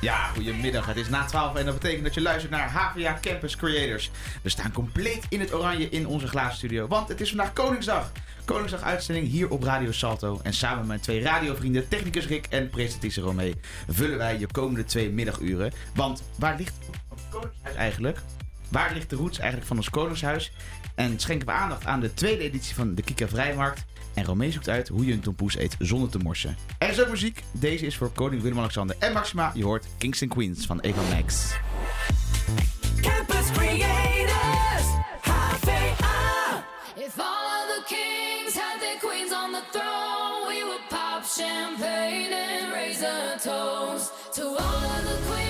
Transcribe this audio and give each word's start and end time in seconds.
Ja, 0.00 0.26
goedemiddag. 0.26 0.86
Het 0.86 0.96
is 0.96 1.08
na 1.08 1.24
12 1.24 1.54
en 1.54 1.64
dat 1.64 1.74
betekent 1.74 2.04
dat 2.04 2.14
je 2.14 2.20
luistert 2.20 2.50
naar 2.52 2.70
HVA 2.70 3.18
Campus 3.20 3.56
Creators. 3.56 4.10
We 4.42 4.48
staan 4.48 4.72
compleet 4.72 5.26
in 5.28 5.40
het 5.40 5.54
oranje 5.54 5.88
in 5.88 6.06
onze 6.06 6.28
glazen 6.28 6.56
studio, 6.56 6.86
want 6.86 7.08
het 7.08 7.20
is 7.20 7.28
vandaag 7.28 7.52
Koningsdag. 7.52 8.12
Koningsdag 8.44 8.82
uitzending 8.82 9.28
hier 9.28 9.50
op 9.50 9.62
Radio 9.62 9.92
Salto. 9.92 10.40
En 10.42 10.52
samen 10.52 10.78
met 10.78 10.86
mijn 10.86 11.00
twee 11.00 11.22
radiovrienden, 11.22 11.88
technicus 11.88 12.26
Rick 12.26 12.46
en 12.46 12.70
presentatrice 12.70 13.20
Romee, 13.20 13.54
vullen 13.88 14.18
wij 14.18 14.38
je 14.38 14.46
komende 14.46 14.84
twee 14.84 15.10
middaguren. 15.10 15.72
Want 15.94 16.22
waar 16.36 16.56
ligt 16.56 16.74
het 16.86 17.20
Koningshuis 17.30 17.74
eigenlijk? 17.74 18.18
Waar 18.68 18.92
ligt 18.94 19.10
de 19.10 19.16
roots 19.16 19.38
eigenlijk 19.38 19.68
van 19.68 19.76
ons 19.76 19.90
Koningshuis? 19.90 20.52
En 21.00 21.18
schenken 21.18 21.46
we 21.46 21.52
aandacht 21.52 21.86
aan 21.86 22.00
de 22.00 22.14
tweede 22.14 22.42
editie 22.42 22.74
van 22.74 22.94
de 22.94 23.02
Kika 23.02 23.28
Vrijmarkt. 23.28 23.84
En 24.14 24.24
Romee 24.24 24.52
zoekt 24.52 24.68
uit 24.68 24.88
hoe 24.88 25.06
je 25.06 25.12
een 25.12 25.20
tompoes 25.20 25.58
eet 25.58 25.76
zonder 25.78 26.10
te 26.10 26.18
morsen. 26.18 26.56
Er 26.78 26.88
is 26.88 27.00
ook 27.00 27.08
muziek. 27.08 27.42
Deze 27.52 27.86
is 27.86 27.96
voor 27.96 28.10
koning 28.10 28.42
Willem-Alexander 28.42 28.96
en 28.98 29.12
Maxima. 29.12 29.50
Je 29.54 29.64
hoort 29.64 29.86
Kings 29.98 30.22
and 30.22 30.30
Queens 30.30 30.66
van 30.66 30.80
Eva 30.80 31.02
Max. 31.14 31.52
Campus 33.00 33.50
Creators, 33.52 34.86
HVA. 35.20 36.64
If 36.96 37.18
all 37.18 37.46
of 37.58 37.66
the 37.74 37.82
kings 37.86 38.54
had 38.54 38.80
their 38.80 38.98
queens 39.00 39.32
on 39.32 39.52
the 39.52 39.62
throne, 39.70 40.48
we 40.48 40.62
would 40.64 40.88
pop 40.88 41.24
champagne 41.24 42.32
and 42.32 42.72
raise 42.72 43.02
a 43.02 43.38
toast 43.42 44.12
to 44.34 44.42
all 44.42 44.84
of 44.96 45.02
the 45.04 45.18
queens 45.28 45.49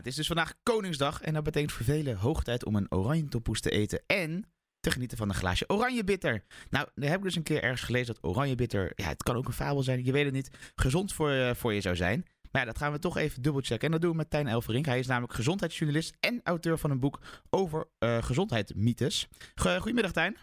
Het 0.00 0.08
is 0.08 0.16
dus 0.16 0.26
vandaag 0.26 0.54
Koningsdag 0.62 1.20
en 1.22 1.34
dat 1.34 1.44
betekent 1.44 1.72
voor 1.72 1.84
velen 1.84 2.16
hoog 2.16 2.42
tijd 2.42 2.64
om 2.64 2.76
een 2.76 2.92
oranje 2.92 3.28
tompoes 3.28 3.60
te 3.60 3.70
eten 3.70 4.02
en 4.06 4.50
te 4.80 4.90
genieten 4.90 5.16
van 5.18 5.28
een 5.28 5.34
glaasje 5.34 5.68
oranje 5.68 6.04
bitter. 6.04 6.44
Nou, 6.70 6.86
dan 6.94 7.08
heb 7.08 7.18
ik 7.18 7.24
dus 7.24 7.36
een 7.36 7.42
keer 7.42 7.62
ergens 7.62 7.82
gelezen 7.82 8.14
dat 8.14 8.24
oranje 8.30 8.54
bitter, 8.54 8.92
ja, 8.94 9.08
het 9.08 9.22
kan 9.22 9.36
ook 9.36 9.46
een 9.46 9.52
fabel 9.52 9.82
zijn, 9.82 10.04
je 10.04 10.12
weet 10.12 10.24
het 10.24 10.34
niet, 10.34 10.72
gezond 10.74 11.12
voor, 11.12 11.30
je- 11.30 11.54
voor 11.54 11.72
je 11.74 11.80
zou 11.80 11.96
zijn. 11.96 12.24
Maar 12.50 12.60
ja, 12.60 12.66
dat 12.66 12.78
gaan 12.78 12.92
we 12.92 12.98
toch 12.98 13.16
even 13.16 13.42
dubbelchecken. 13.42 13.86
En 13.86 13.92
dat 13.92 14.00
doen 14.00 14.10
we 14.10 14.16
met 14.16 14.30
Tijn 14.30 14.46
Elverink. 14.48 14.86
Hij 14.86 14.98
is 14.98 15.06
namelijk 15.06 15.32
gezondheidsjournalist 15.32 16.16
en 16.20 16.40
auteur 16.44 16.78
van 16.78 16.90
een 16.90 17.00
boek 17.00 17.20
over 17.50 17.88
eh 17.98 18.22
gezondheidsmythes. 18.22 19.28
Go- 19.54 19.76
Goedemiddag 19.78 20.12
Tijn. 20.12 20.36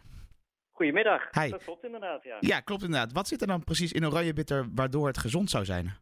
Goedemiddag. 0.71 1.21
Hi. 1.31 1.50
Dat 1.50 1.63
klopt 1.63 1.83
inderdaad, 1.83 2.24
ja. 2.24 2.38
Ja, 2.39 2.59
klopt 2.59 2.83
inderdaad. 2.83 3.12
Wat 3.12 3.27
zit 3.27 3.42
er 3.42 3.48
dan 3.48 3.63
precies 3.63 3.92
in 3.92 4.06
oranje 4.06 4.33
bitter 4.33 4.68
waardoor 4.75 5.07
het 5.07 5.18
gezond 5.18 5.50
zou 5.50 5.65
zijn? 5.65 5.98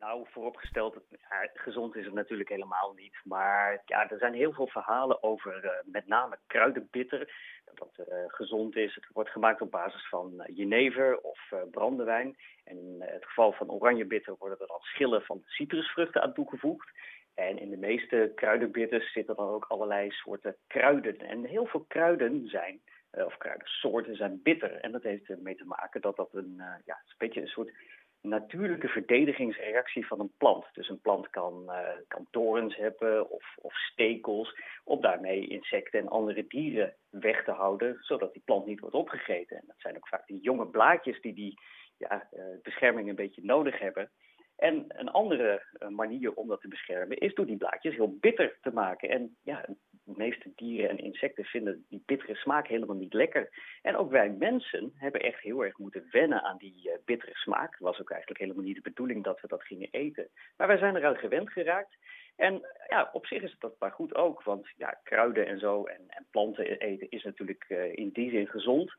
Nou, 0.00 0.26
vooropgesteld, 0.30 1.00
ja, 1.10 1.50
gezond 1.54 1.96
is 1.96 2.04
het 2.04 2.14
natuurlijk 2.14 2.48
helemaal 2.48 2.92
niet. 2.96 3.20
Maar 3.24 3.82
ja, 3.86 4.10
er 4.10 4.18
zijn 4.18 4.34
heel 4.34 4.52
veel 4.52 4.66
verhalen 4.66 5.22
over 5.22 5.64
eh, 5.64 5.70
met 5.84 6.06
name 6.06 6.38
kruidenbitter. 6.46 7.32
Dat 7.64 7.76
dat 7.76 8.06
eh, 8.06 8.16
gezond 8.26 8.76
is. 8.76 8.94
Het 8.94 9.06
wordt 9.12 9.30
gemaakt 9.30 9.60
op 9.60 9.70
basis 9.70 10.08
van 10.08 10.40
eh, 10.40 10.56
jenever 10.56 11.18
of 11.18 11.38
brandewijn. 11.70 12.36
En 12.64 12.76
in 12.76 12.96
het 13.00 13.24
geval 13.24 13.52
van 13.52 13.70
oranjebitter 13.70 14.34
worden 14.38 14.58
er 14.60 14.66
dan 14.66 14.80
schillen 14.80 15.22
van 15.22 15.42
citrusvruchten 15.46 16.22
aan 16.22 16.34
toegevoegd. 16.34 16.90
En 17.34 17.58
in 17.58 17.70
de 17.70 17.76
meeste 17.76 18.32
kruidenbitters 18.34 19.12
zitten 19.12 19.36
dan 19.36 19.48
ook 19.48 19.64
allerlei 19.68 20.10
soorten 20.10 20.56
kruiden. 20.66 21.18
En 21.18 21.44
heel 21.44 21.66
veel 21.66 21.84
kruiden 21.88 22.48
zijn, 22.48 22.80
of 23.10 23.36
kruidensoorten 23.36 24.16
zijn 24.16 24.40
bitter. 24.42 24.72
En 24.72 24.92
dat 24.92 25.02
heeft 25.02 25.28
ermee 25.28 25.56
te 25.56 25.64
maken 25.64 26.00
dat 26.00 26.16
dat 26.16 26.34
een, 26.34 26.54
ja, 26.84 26.94
een 27.06 27.14
beetje 27.18 27.40
een 27.40 27.46
soort 27.46 27.72
natuurlijke 28.22 28.88
verdedigingsreactie 28.88 30.06
van 30.06 30.20
een 30.20 30.32
plant. 30.36 30.66
Dus 30.72 30.88
een 30.88 31.00
plant 31.00 31.30
kan, 31.30 31.72
eh, 31.72 31.96
kan 32.08 32.26
torens 32.30 32.76
hebben 32.76 33.30
of, 33.30 33.56
of 33.56 33.74
stekels, 33.74 34.56
om 34.84 35.00
daarmee 35.00 35.46
insecten 35.46 36.00
en 36.00 36.08
andere 36.08 36.46
dieren 36.46 36.94
weg 37.10 37.44
te 37.44 37.50
houden, 37.50 37.96
zodat 38.00 38.32
die 38.32 38.42
plant 38.44 38.66
niet 38.66 38.80
wordt 38.80 38.94
opgegeten. 38.94 39.56
En 39.56 39.64
dat 39.66 39.78
zijn 39.78 39.96
ook 39.96 40.08
vaak 40.08 40.26
die 40.26 40.40
jonge 40.40 40.66
blaadjes 40.66 41.20
die 41.20 41.34
die 41.34 41.58
ja, 41.96 42.28
eh, 42.30 42.44
bescherming 42.62 43.08
een 43.08 43.14
beetje 43.14 43.44
nodig 43.44 43.78
hebben. 43.78 44.10
En 44.56 44.84
een 44.88 45.08
andere 45.08 45.62
eh, 45.72 45.88
manier 45.88 46.34
om 46.34 46.48
dat 46.48 46.60
te 46.60 46.68
beschermen 46.68 47.16
is 47.16 47.34
door 47.34 47.46
die 47.46 47.56
blaadjes 47.56 47.94
heel 47.94 48.16
bitter 48.20 48.58
te 48.60 48.72
maken. 48.72 49.08
En 49.08 49.36
ja, 49.42 49.66
de 50.12 50.22
meeste 50.22 50.52
dieren 50.56 50.90
en 50.90 50.98
insecten 50.98 51.44
vinden 51.44 51.84
die 51.88 52.02
bittere 52.06 52.34
smaak 52.34 52.66
helemaal 52.66 52.96
niet 52.96 53.12
lekker. 53.12 53.48
En 53.82 53.96
ook 53.96 54.10
wij 54.10 54.30
mensen 54.30 54.92
hebben 54.94 55.20
echt 55.20 55.40
heel 55.40 55.64
erg 55.64 55.78
moeten 55.78 56.08
wennen 56.10 56.42
aan 56.42 56.56
die 56.56 56.90
eh, 56.90 56.98
bittere 57.04 57.34
smaak. 57.34 57.70
Het 57.70 57.80
was 57.80 58.00
ook 58.00 58.10
eigenlijk 58.10 58.40
helemaal 58.40 58.64
niet 58.64 58.74
de 58.74 58.90
bedoeling 58.90 59.24
dat 59.24 59.40
we 59.40 59.48
dat 59.48 59.62
gingen 59.62 59.88
eten. 59.90 60.28
Maar 60.56 60.66
wij 60.66 60.78
zijn 60.78 60.96
eraan 60.96 61.16
gewend 61.16 61.50
geraakt. 61.50 61.96
En 62.36 62.60
ja, 62.88 63.10
op 63.12 63.26
zich 63.26 63.42
is 63.42 63.56
dat 63.58 63.74
maar 63.78 63.92
goed 63.92 64.14
ook. 64.14 64.42
Want 64.42 64.68
ja, 64.76 65.00
kruiden 65.04 65.46
en 65.46 65.58
zo 65.58 65.84
en, 65.84 66.04
en 66.08 66.26
planten 66.30 66.78
eten 66.78 67.10
is 67.10 67.22
natuurlijk 67.22 67.64
eh, 67.68 67.96
in 67.96 68.10
die 68.12 68.30
zin 68.30 68.46
gezond. 68.46 68.94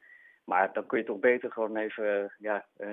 Maar 0.46 0.74
dan 0.74 0.86
kun 0.86 0.98
je 0.98 1.04
toch 1.04 1.19
beter 1.19 1.52
gewoon 1.52 1.78
even 1.78 2.34
ja, 2.40 2.66
eh, 2.78 2.90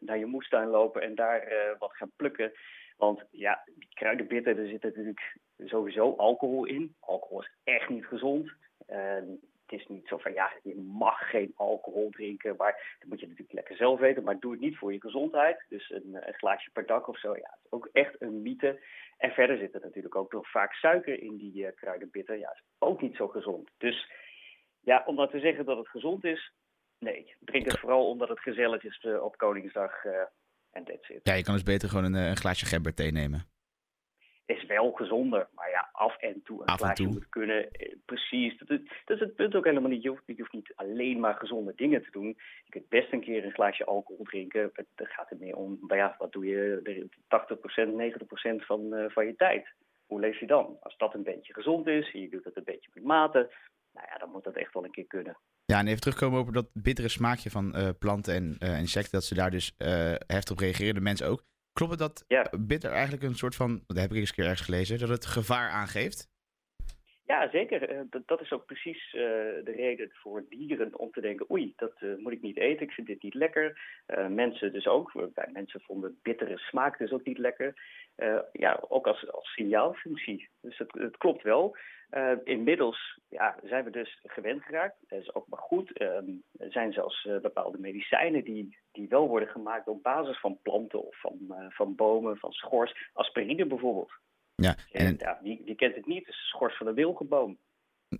naar, 0.00 0.18
je 0.18 0.26
moestuin 0.26 0.68
lopen 0.68 1.02
en 1.02 1.14
daar 1.14 1.74
wat 1.78 1.96
gaan 1.96 2.12
plukken. 2.16 2.52
Want 3.00 3.24
ja, 3.30 3.64
kruidenbitter, 3.94 4.58
er 4.58 4.68
zit 4.68 4.82
natuurlijk 4.82 5.36
sowieso 5.58 6.14
alcohol 6.16 6.64
in. 6.64 6.94
Alcohol 7.00 7.40
is 7.40 7.50
echt 7.64 7.88
niet 7.88 8.06
gezond. 8.06 8.52
En 8.86 9.40
het 9.66 9.80
is 9.80 9.86
niet 9.86 10.06
zo 10.08 10.16
van, 10.18 10.32
ja, 10.32 10.52
je 10.62 10.74
mag 10.74 11.30
geen 11.30 11.52
alcohol 11.56 12.10
drinken. 12.10 12.56
Maar 12.56 12.96
dat 12.98 13.08
moet 13.08 13.20
je 13.20 13.26
natuurlijk 13.26 13.52
lekker 13.52 13.76
zelf 13.76 14.00
weten. 14.00 14.22
Maar 14.22 14.38
doe 14.38 14.52
het 14.52 14.60
niet 14.60 14.76
voor 14.76 14.92
je 14.92 15.00
gezondheid. 15.00 15.64
Dus 15.68 15.90
een, 15.90 16.18
een 16.26 16.34
glaasje 16.34 16.70
per 16.70 16.86
dag 16.86 17.08
of 17.08 17.18
zo, 17.18 17.36
ja, 17.36 17.58
is 17.64 17.72
ook 17.72 17.88
echt 17.92 18.20
een 18.20 18.42
mythe. 18.42 18.80
En 19.18 19.30
verder 19.30 19.58
zit 19.58 19.74
er 19.74 19.80
natuurlijk 19.80 20.14
ook 20.14 20.32
nog 20.32 20.50
vaak 20.50 20.72
suiker 20.72 21.22
in 21.22 21.36
die 21.36 21.66
eh, 21.66 21.76
kruidenbitter. 21.76 22.38
Ja, 22.38 22.50
is 22.50 22.62
ook 22.78 23.00
niet 23.00 23.16
zo 23.16 23.28
gezond. 23.28 23.70
Dus 23.78 24.10
ja, 24.80 25.02
om 25.06 25.16
dat 25.16 25.30
te 25.30 25.40
zeggen 25.40 25.64
dat 25.64 25.76
het 25.76 25.88
gezond 25.88 26.24
is, 26.24 26.52
nee. 26.98 27.34
Drink 27.38 27.64
het 27.64 27.78
vooral 27.78 28.08
omdat 28.08 28.28
het 28.28 28.40
gezellig 28.40 28.84
is 28.84 28.98
eh, 29.00 29.22
op 29.22 29.36
Koningsdag 29.36 30.04
eh, 30.04 30.22
en 30.72 30.84
that's 30.84 31.08
it. 31.08 31.20
Ja, 31.22 31.34
je 31.34 31.42
kan 31.42 31.54
dus 31.54 31.62
beter 31.62 31.88
gewoon 31.88 32.04
een, 32.04 32.14
eh, 32.14 32.28
een 32.28 32.36
glaasje 32.36 32.66
gemberthee 32.66 33.12
nemen. 33.12 33.48
is 34.46 34.64
wel 34.66 34.92
gezonder. 34.92 35.48
Maar 35.54 35.70
ja, 35.70 35.88
af 35.92 36.16
en 36.16 36.42
toe 36.44 36.60
een 36.60 36.66
Af 36.66 36.76
glaasje 36.78 36.94
toe. 37.02 37.12
moet 37.12 37.28
kunnen. 37.28 37.70
Eh, 37.70 37.94
Precies. 38.04 38.58
Dat 38.58 38.70
is, 38.70 38.80
dat 39.04 39.16
is 39.16 39.22
het 39.22 39.34
punt 39.34 39.54
ook 39.54 39.64
helemaal 39.64 39.90
niet. 39.90 40.02
Je 40.02 40.08
hoeft, 40.08 40.22
je 40.26 40.34
hoeft 40.36 40.52
niet 40.52 40.72
alleen 40.74 41.20
maar 41.20 41.34
gezonde 41.34 41.72
dingen 41.76 42.02
te 42.02 42.10
doen. 42.10 42.26
Je 42.64 42.70
kunt 42.70 42.88
best 42.88 43.12
een 43.12 43.20
keer 43.20 43.44
een 43.44 43.52
glaasje 43.52 43.84
alcohol 43.84 44.24
drinken. 44.24 44.70
Het- 44.72 44.86
gaat 44.96 45.28
het 45.30 45.40
meer 45.40 45.56
om. 45.56 45.78
Maar 45.80 45.96
ja, 45.96 46.14
wat 46.18 46.32
doe 46.32 46.46
je 46.46 46.80
de 46.82 47.08
80%, 47.28 47.94
90% 47.94 48.64
van, 48.66 48.94
eh, 48.94 49.10
van 49.10 49.26
je 49.26 49.36
tijd? 49.36 49.68
Hoe 50.06 50.20
leef 50.20 50.40
je 50.40 50.46
dan? 50.46 50.76
Als 50.80 50.96
dat 50.96 51.14
een 51.14 51.22
beetje 51.22 51.52
gezond 51.54 51.86
is, 51.86 52.10
je 52.10 52.28
doet 52.28 52.44
het 52.44 52.56
een 52.56 52.64
beetje 52.64 52.90
met 52.94 53.04
mate. 53.04 53.52
Nou 53.92 54.06
ja, 54.10 54.18
dan 54.18 54.30
moet 54.30 54.44
dat 54.44 54.56
echt 54.56 54.72
wel 54.74 54.84
een 54.84 54.90
keer 54.90 55.06
kunnen. 55.06 55.36
Ja, 55.70 55.78
en 55.78 55.86
even 55.86 56.00
terugkomen 56.00 56.38
over 56.38 56.52
dat 56.52 56.68
bittere 56.72 57.08
smaakje 57.08 57.50
van 57.50 57.74
eh, 57.74 57.88
planten 57.98 58.34
en 58.34 58.56
eh, 58.58 58.78
insecten, 58.78 59.12
dat 59.12 59.24
ze 59.24 59.34
daar 59.34 59.50
dus 59.50 59.74
eh, 59.76 60.12
heftig 60.26 60.50
op 60.50 60.58
reageren, 60.58 60.94
de 60.94 61.00
mensen 61.00 61.26
ook. 61.26 61.44
Klopt 61.72 61.90
het 61.90 62.00
dat 62.00 62.24
Ja. 62.26 62.50
bitter 62.58 62.90
eigenlijk 62.90 63.22
een 63.22 63.34
soort 63.34 63.54
van, 63.54 63.82
dat 63.86 63.96
heb 63.96 64.10
ik 64.10 64.16
eens 64.16 64.28
een 64.28 64.34
keer 64.34 64.44
ergens 64.44 64.66
gelezen, 64.66 64.98
dat 64.98 65.08
het 65.08 65.26
gevaar 65.26 65.70
aangeeft? 65.70 66.28
Ja, 67.30 67.48
zeker. 67.50 67.88
Eh, 67.88 68.00
dat, 68.26 68.40
is 68.40 68.52
ook 68.52 68.66
precies 68.66 69.14
eh, 69.14 69.20
de 69.64 69.72
reden 69.76 70.10
voor 70.12 70.44
dieren 70.48 70.98
om 70.98 71.10
te 71.10 71.20
denken: 71.20 71.50
oei, 71.50 71.72
dat 71.76 71.92
eh, 71.98 72.16
moet 72.16 72.32
ik 72.32 72.42
niet 72.42 72.56
eten, 72.56 72.86
ik 72.86 72.92
vind 72.92 73.06
dit 73.06 73.22
niet 73.22 73.34
lekker. 73.34 73.80
Mensen 74.28 74.72
dus 74.72 74.86
ook. 74.86 75.12
Mensen 75.52 75.80
vonden 75.80 76.18
bittere 76.22 76.58
smaak 76.58 76.98
dus 76.98 77.12
ook 77.12 77.24
niet 77.24 77.38
lekker. 77.38 77.74
Ja, 78.52 78.84
ook 78.88 79.06
als, 79.06 79.30
als 79.30 79.52
signaalfunctie. 79.52 80.48
Dus 80.60 80.78
het, 80.78 80.92
het 80.92 81.16
klopt 81.16 81.42
wel. 81.42 81.76
Inmiddels 82.44 83.20
ja, 83.28 83.56
zijn 83.62 83.84
we 83.84 83.90
dus 83.90 84.20
gewend 84.22 84.62
geraakt. 84.62 84.96
Dat 85.08 85.20
is 85.20 85.34
ook 85.34 85.48
maar 85.48 85.60
goed. 85.60 85.92
Ehm, 85.92 86.30
er 86.58 86.72
zijn 86.72 86.92
zelfs 86.92 87.28
bepaalde 87.42 87.78
medicijnen 87.78 88.44
die, 88.44 88.78
die 88.92 89.08
wel 89.08 89.28
worden 89.28 89.48
gemaakt 89.48 89.88
op 89.88 90.02
basis 90.02 90.40
van 90.40 90.58
planten 90.62 91.06
of 91.06 91.20
van, 91.20 91.38
van 91.68 91.94
bomen, 91.94 92.36
van 92.36 92.52
schors. 92.52 93.10
Aspirine 93.12 93.66
bijvoorbeeld. 93.66 94.12
Ja, 94.60 94.76
En, 94.92 95.06
en, 95.06 95.16
ja, 95.18 95.38
wie, 95.42 95.62
wie 95.64 95.74
kent 95.74 95.94
het 95.94 96.06
niet? 96.06 96.26
Het 96.26 96.34
is 96.34 96.48
schors 96.48 96.76
van 96.76 96.86
de 96.86 96.92
wilgenboom. 96.94 97.58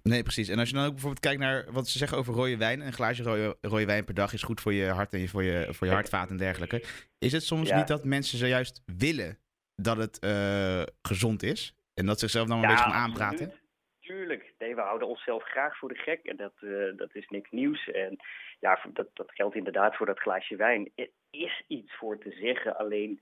nee, 0.02 0.22
precies. 0.22 0.48
En 0.48 0.58
als 0.58 0.68
je 0.68 0.74
dan 0.74 0.84
ook 0.84 0.90
bijvoorbeeld 0.92 1.20
kijkt 1.24 1.40
naar 1.40 1.72
wat 1.72 1.88
ze 1.88 1.98
zeggen 1.98 2.18
over 2.18 2.34
rode 2.34 2.56
wijn, 2.56 2.80
een 2.80 2.92
glaasje 2.92 3.22
rode, 3.22 3.56
rode 3.60 3.86
wijn 3.86 4.04
per 4.04 4.14
dag 4.14 4.32
is 4.32 4.42
goed 4.42 4.60
voor 4.60 4.72
je 4.72 4.86
hart 4.86 5.12
en 5.12 5.18
je- 5.20 5.28
voor 5.28 5.42
je, 5.42 5.66
voor 5.74 5.86
je 5.86 5.92
hartvaat 5.92 6.30
en 6.30 6.36
dergelijke. 6.36 6.84
Is 7.18 7.32
het 7.32 7.42
soms 7.42 7.68
Ja. 7.68 7.76
niet 7.76 7.88
dat 7.88 8.04
mensen 8.04 8.38
zojuist 8.38 8.82
willen 8.86 9.38
dat 9.74 9.96
het 9.96 10.18
eh, 10.18 10.82
gezond 11.02 11.42
is? 11.42 11.74
En 11.94 12.06
dat 12.06 12.18
zichzelf 12.18 12.48
dan 12.48 12.56
een 12.62 12.68
beetje 12.68 12.82
gaan 12.84 12.92
aanpraten? 12.92 13.46
absoluut. 13.46 13.58
Tuurlijk. 14.00 14.52
Nee, 14.58 14.74
we 14.74 14.80
houden 14.80 15.08
onszelf 15.08 15.42
graag 15.44 15.76
voor 15.78 15.88
de 15.88 15.94
gek. 15.98 16.20
En 16.24 16.36
dat, 16.36 16.52
eh, 16.60 16.70
dat 16.96 17.14
is 17.14 17.28
niks 17.28 17.50
nieuws. 17.50 17.90
En 17.90 18.16
ja, 18.60 18.80
dat, 18.92 19.06
dat 19.14 19.30
geldt 19.32 19.54
inderdaad 19.56 19.96
voor 19.96 20.06
dat 20.06 20.18
glaasje 20.18 20.56
wijn. 20.56 20.90
Er 20.94 21.10
is 21.30 21.62
iets 21.66 21.94
voor 21.96 22.18
te 22.18 22.30
zeggen. 22.40 22.76
Alleen, 22.76 23.20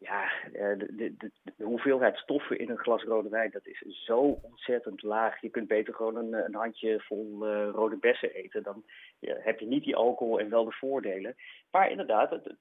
ja, 0.00 0.30
eh, 0.52 0.78
de, 0.78 1.30
hoeveelheid 1.56 2.16
stoffen 2.16 2.58
in 2.58 2.70
een 2.70 2.78
glas 2.78 3.02
rode 3.02 3.28
wijn, 3.28 3.50
dat 3.50 3.66
is 3.66 4.04
zo 4.04 4.38
ontzettend 4.42 5.02
laag. 5.02 5.40
Je 5.40 5.48
kunt 5.48 5.68
beter 5.68 5.94
gewoon 5.94 6.16
een, 6.16 6.32
een 6.32 6.54
handje 6.54 7.00
vol 7.00 7.46
eh, 7.46 7.68
rode 7.72 7.96
bessen 7.96 8.34
eten. 8.34 8.62
Dan 8.62 8.84
heb 9.20 9.60
je 9.60 9.66
niet 9.66 9.84
die 9.84 9.96
alcohol 9.96 10.40
en 10.40 10.50
wel 10.50 10.64
de 10.64 10.72
voordelen. 10.72 11.36
Maar 11.70 11.90
inderdaad, 11.90 12.30
het, 12.30 12.56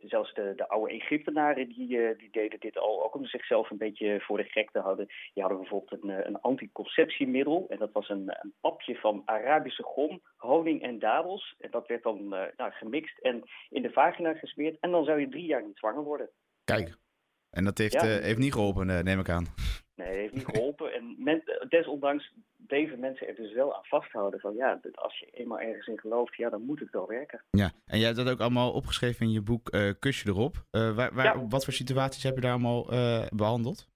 zelfs 0.00 0.34
de, 0.34 0.52
de 0.56 0.68
oude 0.68 0.92
Egyptenaren 0.92 1.68
die, 1.68 2.02
eh, 2.02 2.18
die 2.18 2.30
deden 2.30 2.60
dit 2.60 2.78
al, 2.78 3.04
ook 3.04 3.14
om 3.14 3.26
zichzelf 3.26 3.70
een 3.70 3.76
beetje 3.76 4.20
voor 4.20 4.36
de 4.36 4.44
gek 4.44 4.70
te 4.70 4.78
houden. 4.78 5.06
Die 5.06 5.42
hadden 5.42 5.60
bijvoorbeeld 5.60 6.02
een, 6.02 6.10
eh, 6.10 6.26
een 6.26 6.40
anticonceptiemiddel. 6.40 7.66
En 7.68 7.78
dat 7.78 7.92
was 7.92 8.08
een, 8.08 8.36
een 8.42 8.54
papje 8.60 8.96
van 8.96 9.22
Arabische 9.24 9.82
gom, 9.82 10.20
honing 10.36 10.82
en 10.82 10.98
dadels. 10.98 11.54
En 11.58 11.70
dat 11.70 11.86
werd 11.86 12.02
dan 12.02 12.34
eh, 12.34 12.42
nou, 12.56 12.72
gemixt 12.72 13.18
en 13.18 13.42
in 13.70 13.82
de 13.82 13.92
vagina 13.92 14.34
gesmeerd. 14.34 14.76
En 14.80 14.90
dan 14.90 15.04
zou 15.04 15.20
je 15.20 15.28
drie 15.28 15.46
jaar 15.46 15.62
niet 15.66 15.78
zwanger 15.78 16.02
worden. 16.02 16.30
Kijk. 16.64 16.94
En 17.50 17.64
dat 17.64 17.78
heeft, 17.78 17.92
Ja. 17.92 18.00
eh, 18.00 18.22
heeft 18.22 18.38
niet 18.38 18.52
geholpen, 18.52 18.90
eh, 18.90 19.02
neem 19.02 19.18
ik 19.20 19.28
aan. 19.28 19.46
Nee, 19.94 20.10
dat 20.10 20.16
heeft 20.20 20.34
niet 20.34 20.44
geholpen. 20.56 20.92
En 20.92 21.14
men, 21.18 21.42
desondanks 21.68 22.32
bleven 22.56 22.98
mensen 23.00 23.28
er 23.28 23.34
dus 23.34 23.52
wel 23.52 23.76
aan 23.76 23.84
vasthouden. 23.84 24.40
Van 24.40 24.54
ja, 24.54 24.80
als 24.94 25.18
je 25.18 25.26
eenmaal 25.30 25.60
ergens 25.60 25.86
in 25.86 25.98
gelooft, 25.98 26.36
ja, 26.36 26.50
dan 26.50 26.62
moet 26.62 26.80
het 26.80 26.90
wel 26.90 27.06
werken. 27.08 27.42
Ja, 27.50 27.70
en 27.86 27.98
jij 27.98 28.06
hebt 28.06 28.18
dat 28.18 28.28
ook 28.30 28.40
allemaal 28.40 28.72
opgeschreven 28.72 29.26
in 29.26 29.32
je 29.32 29.42
boek 29.42 29.68
eh 29.68 29.90
Kusje 29.98 30.28
erop. 30.28 30.64
Waar, 30.70 30.94
waar, 30.94 31.24
Ja. 31.24 31.46
Wat 31.48 31.64
voor 31.64 31.72
situaties 31.72 32.22
heb 32.22 32.34
je 32.34 32.40
daar 32.40 32.50
allemaal 32.52 32.90
eh, 32.90 33.26
behandeld? 33.34 33.88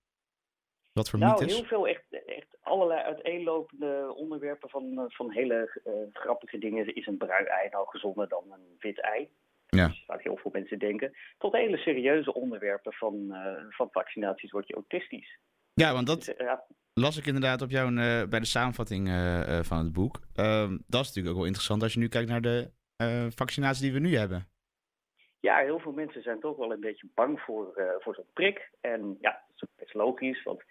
Wat 0.93 1.11
voor 1.11 1.19
Nou, 1.19 1.33
mythes? 1.33 1.57
heel 1.57 1.65
veel 1.67 1.89
echt, 1.89 2.05
echt 2.27 2.57
allerlei 2.61 3.01
uiteenlopende 3.03 4.13
onderwerpen 4.17 4.69
van, 4.71 5.05
van 5.09 5.31
hele 5.33 5.81
grappige 6.13 6.59
dingen. 6.59 6.95
Is 6.95 7.07
een 7.07 7.17
bruin 7.19 7.47
ei 7.47 7.69
nou 7.69 7.89
gezonder 7.89 8.29
dan 8.29 8.45
een 8.53 8.77
wit 8.79 9.01
ei? 9.01 9.31
Ja. 9.67 9.87
Dus 9.87 10.05
waar 10.07 10.21
heel 10.21 10.37
veel 10.37 10.51
mensen 10.51 10.79
denken. 10.79 11.17
Tot 11.39 11.53
hele 11.53 11.77
serieuze 11.77 12.35
onderwerpen 12.35 12.93
van, 12.93 13.33
eh, 13.33 13.65
van 13.69 13.89
vaccinaties 13.91 14.51
word 14.51 14.67
je 14.67 14.75
autistisch. 14.75 15.39
Ja, 15.75 15.93
want 15.93 16.07
dat 16.07 16.25
Dus, 16.25 16.37
eh, 16.37 16.53
las 16.93 17.19
ik 17.19 17.27
inderdaad 17.27 17.63
op 17.63 17.71
jou 17.71 17.89
eh, 17.89 18.29
bij 18.29 18.41
de 18.41 18.47
samenvatting 18.47 19.09
van 19.67 19.79
het 19.79 19.93
boek. 19.93 20.21
Ehm, 20.35 20.71
dat 20.87 21.01
is 21.01 21.07
natuurlijk 21.07 21.29
ook 21.29 21.37
wel 21.37 21.45
interessant 21.45 21.83
als 21.83 21.93
je 21.93 21.99
nu 21.99 22.09
kijkt 22.09 22.29
naar 22.29 22.41
de 22.41 22.71
vaccinaties 23.35 23.81
die 23.81 23.93
we 23.93 23.99
nu 23.99 24.17
hebben. 24.17 24.49
ja, 25.41 25.57
heel 25.59 25.79
veel 25.79 25.93
mensen 25.93 26.23
zijn 26.23 26.41
toch 26.41 26.57
wel 26.57 26.73
een 26.73 26.81
beetje 26.81 27.09
bang 27.15 27.41
voor, 27.41 27.97
voor 27.99 28.15
zo'n 28.15 28.33
prik. 28.33 28.71
En 28.81 29.17
ja, 29.21 29.43
dat 29.55 29.69
is 29.69 29.75
best 29.77 29.95
logisch, 29.95 30.43
want 30.43 30.63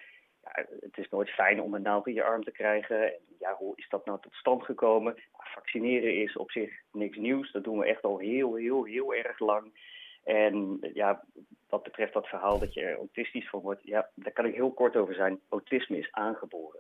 het 0.80 0.98
is 0.98 1.10
nooit 1.10 1.30
fijn 1.30 1.62
om 1.62 1.74
een 1.74 1.82
naald 1.82 2.08
in 2.08 2.14
je 2.14 2.24
arm 2.24 2.44
te 2.44 2.52
krijgen. 2.52 3.04
En 3.04 3.20
ja, 3.40 3.56
hoe 3.58 3.74
is 3.76 3.90
dat 3.90 4.06
nou 4.06 4.22
tot 4.22 4.34
stand 4.34 4.64
gekomen? 4.64 5.16
Vaccineren 5.32 6.22
is 6.22 6.38
op 6.38 6.52
zich 6.52 6.72
niks 6.92 7.18
nieuws. 7.18 7.52
Dat 7.52 7.64
doen 7.64 7.78
we 7.78 7.86
echt 7.86 8.04
al 8.04 8.18
heel, 8.18 8.56
heel, 8.56 8.84
heel 8.84 9.14
erg 9.14 9.40
lang. 9.40 9.94
En 10.24 10.78
ja, 10.94 11.26
wat 11.70 11.84
betreft 11.84 12.14
dat 12.14 12.28
verhaal 12.28 12.60
dat 12.60 12.74
je 12.74 12.96
autistisch 12.96 13.50
van 13.50 13.62
wordt, 13.62 13.82
ja, 13.84 14.10
daar 14.16 14.34
kan 14.34 14.46
ik 14.46 14.54
heel 14.54 14.74
kort 14.74 14.96
over 14.96 15.14
zijn. 15.14 15.40
Autisme 15.50 15.98
is 15.98 16.12
aangeboren. 16.12 16.80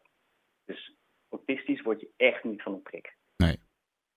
Dus 0.66 0.96
autistisch 1.30 1.82
word 1.82 2.00
je 2.00 2.10
echt 2.18 2.44
niet 2.44 2.62
van 2.62 2.74
een 2.74 2.82
prik. 2.82 3.16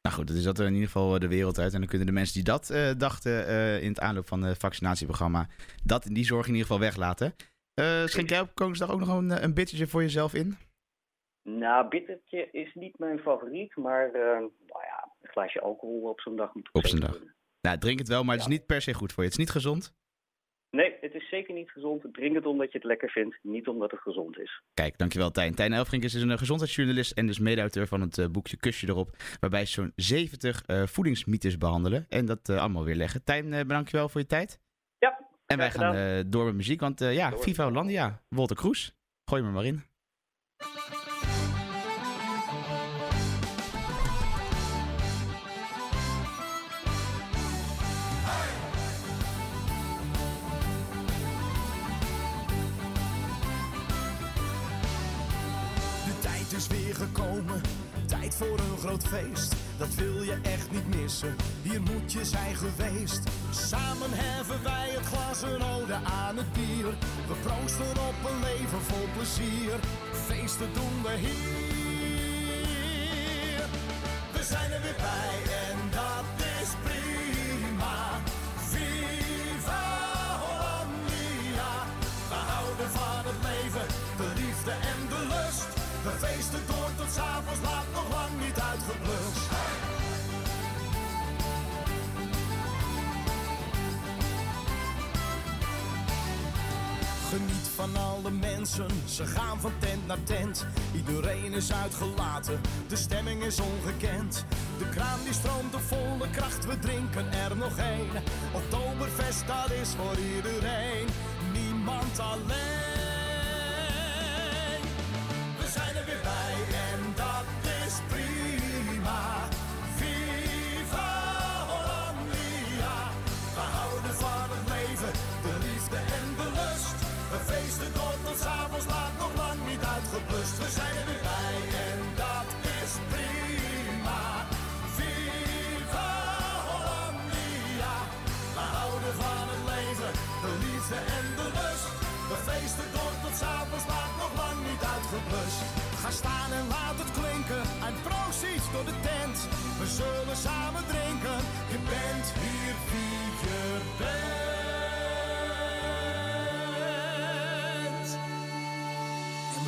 Nou 0.09 0.21
goed, 0.21 0.29
dat 0.29 0.37
is 0.37 0.45
dat 0.45 0.59
er 0.59 0.67
in 0.67 0.73
ieder 0.73 0.87
geval 0.87 1.15
eh, 1.15 1.21
de 1.21 1.29
wereld 1.29 1.59
uit. 1.59 1.73
En 1.73 1.79
dan 1.79 1.89
kunnen 1.89 2.07
de 2.07 2.13
mensen 2.13 2.35
die 2.35 2.43
dat 2.43 2.71
eh, 2.71 2.91
dachten 2.97 3.47
eh, 3.47 3.83
in 3.83 3.89
het 3.89 4.01
aanloop 4.01 4.29
van 4.29 4.43
het 4.43 4.59
vaccinatieprogramma, 4.59 5.49
dat, 5.85 6.03
die 6.03 6.25
zorg 6.25 6.47
in 6.47 6.53
ieder 6.53 6.67
geval 6.67 6.81
weglaten. 6.81 7.35
Eh 7.79 8.07
schenk 8.07 8.29
jij 8.29 8.41
op 8.41 8.55
Koningsdag 8.55 8.91
ook 8.91 9.01
nog 9.01 9.09
een, 9.09 9.31
eh, 9.31 9.43
een 9.43 9.55
bittertje 9.55 9.87
voor 9.87 10.03
jezelf 10.03 10.35
in? 10.35 10.57
Nou, 11.43 11.89
bittertje 11.89 12.49
is 12.53 12.75
niet 12.75 12.99
mijn 12.99 13.19
favoriet, 13.19 13.77
maar 13.77 14.07
eh, 14.07 14.13
nou 14.23 14.83
ja, 14.91 15.13
een 15.21 15.31
glaasje 15.31 15.61
alcohol 15.61 16.01
op 16.03 16.21
zo'n 16.21 16.37
dag 16.37 16.55
moet 16.55 16.69
Op 16.73 16.87
zo'n 16.87 16.91
zeker 16.91 17.07
dag. 17.07 17.17
kunnen. 17.17 17.35
Nou, 17.61 17.79
drink 17.79 17.99
het 17.99 18.09
wel, 18.09 18.25
maar 18.25 18.35
het 18.35 18.43
is 18.45 18.51
niet 18.51 18.67
per 18.67 18.83
se 18.83 18.95
goed 18.95 19.13
voor 19.13 19.23
je. 19.23 19.29
Het 19.29 19.39
is 19.39 19.45
niet 19.45 19.55
gezond. 19.55 19.97
Nee, 20.71 20.95
het 21.01 21.15
is 21.15 21.29
zeker 21.29 21.55
niet 21.55 21.71
gezond. 21.71 22.07
Drink 22.13 22.35
het 22.35 22.47
omdat 22.47 22.73
je 22.73 22.79
het 22.79 22.87
lekker 22.87 23.11
vindt, 23.11 23.39
niet 23.43 23.69
omdat 23.69 23.91
het 23.91 24.01
gezond 24.01 24.39
is. 24.39 24.63
Kijk, 24.75 24.99
dankjewel 24.99 25.31
Tijn. 25.31 25.55
Tijn 25.55 25.73
Elfrink 25.73 26.03
is 26.05 26.13
dus 26.13 26.23
een 26.23 26.39
gezondheidsjournalist 26.39 27.13
en 27.13 27.27
dus 27.27 27.39
mede-auteur 27.39 27.87
van 27.87 28.01
het 28.01 28.33
boekje 28.33 28.57
Kusje 28.57 28.89
erop. 28.89 29.11
Waarbij 29.41 29.67
ze 29.67 29.73
zo'n 29.73 29.93
70 29.97 30.63
eh, 30.63 30.87
voedingsmythes 30.87 31.59
behandelen 31.59 32.07
en 32.09 32.27
dat 32.27 32.49
allemaal 32.49 32.85
weer 32.85 32.95
leggen. 32.95 33.25
Tijn, 33.25 33.53
eh, 33.53 33.61
bedankt 33.61 33.91
wel 33.91 34.09
voor 34.09 34.21
je 34.21 34.27
tijd. 34.27 34.61
En 35.49 35.59
wij 35.59 35.71
gaan 35.71 35.95
eh, 35.95 36.25
door 36.27 36.45
met 36.45 36.55
muziek, 36.55 36.81
want 36.81 37.01
eh, 37.01 37.15
ja, 37.15 37.31
Door. 37.31 37.43
Viva 37.43 37.65
Hollandia, 37.65 38.23
Wolter 38.29 38.57
Kroes. 38.57 38.95
Gooi 39.25 39.43
me 39.43 39.51
maar 39.51 39.65
in. 39.65 39.83
De 56.05 56.19
tijd 56.21 56.53
is 56.53 56.67
weer 56.67 56.95
gekomen, 56.95 57.61
tijd 58.09 58.35
voor 58.35 58.59
een 58.59 58.79
groot 58.79 59.07
feest. 59.07 59.55
Dat 59.79 59.95
wil 59.95 60.23
je 60.23 60.39
echt 60.43 60.71
niet 60.71 60.95
missen, 61.01 61.37
hier 61.63 61.81
moet 61.81 62.13
je 62.13 62.25
zijn 62.25 62.57
geweest. 62.57 63.23
Samen 63.51 64.11
heffen 64.13 64.63
wij 64.63 64.89
het 64.91 65.07
glas 65.07 65.43
een 65.43 65.63
ode 65.63 65.95
aan 65.95 66.37
het 66.37 66.53
bier. 66.53 66.91
We 67.29 67.35
proosten 67.43 67.91
op 68.09 68.31
een 68.31 68.41
leven 68.41 68.81
vol 68.81 69.09
plezier. 69.17 69.79
Feesten 70.13 70.73
doen 70.73 71.03
we 71.03 71.17
hier. 71.17 71.68
Ze 99.05 99.27
gaan 99.27 99.61
van 99.61 99.73
tent 99.79 100.07
naar 100.07 100.23
tent. 100.25 100.67
Iedereen 100.95 101.53
is 101.53 101.73
uitgelaten, 101.73 102.61
de 102.89 102.97
stemming 102.97 103.43
is 103.43 103.61
ongekend. 103.61 104.45
De 104.79 104.89
kraan 104.89 105.19
die 105.25 105.33
stroomt 105.33 105.75
op 105.75 105.81
volle 105.81 106.31
kracht, 106.31 106.67
we 106.67 106.79
drinken 106.79 107.33
er 107.33 107.57
nog 107.57 107.79
één. 107.79 108.23
Oktoberfest, 108.55 109.47
dat 109.47 109.71
is 109.71 109.89
voor 109.89 110.17
iedereen, 110.37 111.07
niemand 111.53 112.19
alleen. 112.19 112.78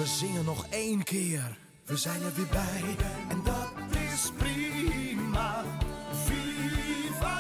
We 0.01 0.07
zingen 0.07 0.45
nog 0.45 0.67
één 0.71 1.03
keer, 1.03 1.59
we 1.85 1.97
zijn 1.97 2.23
er 2.23 2.35
weer 2.35 2.47
bij. 2.51 2.97
En 3.29 3.41
dat 3.45 3.73
is 4.13 4.31
prima. 4.39 5.65
Viva 6.25 7.39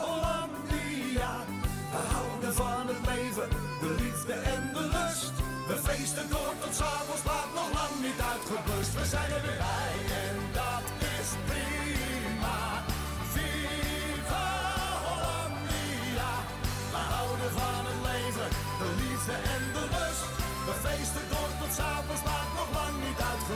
Hollandia. 0.00 1.32
We 1.92 2.00
houden 2.14 2.54
van 2.54 2.86
het 2.92 3.02
leven, 3.14 3.48
de 3.80 3.90
liefde 4.02 4.32
en 4.32 4.62
de 4.72 4.84
lust. 4.96 5.32
We 5.68 5.76
feesten 5.88 6.28
door 6.28 6.54
tot 6.60 6.74
's 6.74 6.80
avonds 6.80 7.24
laat, 7.28 7.50
nog 7.54 7.70
lang 7.78 7.94
niet 8.06 8.20
uitgeblust. 8.32 8.92
We 9.00 9.06
zijn 9.14 9.30
er 9.36 9.42
weer 9.46 9.60
bij 9.68 9.96
en 10.26 10.36
dat 10.60 10.86
is 11.14 11.28
prima. 11.50 12.58
Viva 13.32 14.46
Hollandia. 15.06 16.32
We 16.94 17.00
houden 17.14 17.50
van 17.60 17.82
het 17.90 18.00
leven, 18.10 18.48
de 18.80 18.90
liefde 19.02 19.36
en 19.54 19.62
de 19.76 19.84
lust. 19.96 20.26
We 20.68 20.74
feesten 20.86 21.26
door 21.32 21.50
We 23.48 23.54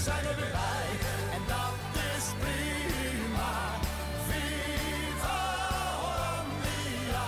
zijn 0.00 0.26
er 0.26 0.36
weer 0.36 0.50
bij 0.50 0.88
en 1.36 1.42
dat 1.46 1.74
is 2.14 2.24
prima. 2.42 3.54
Viva 4.26 5.40
Hollandia. 6.02 7.26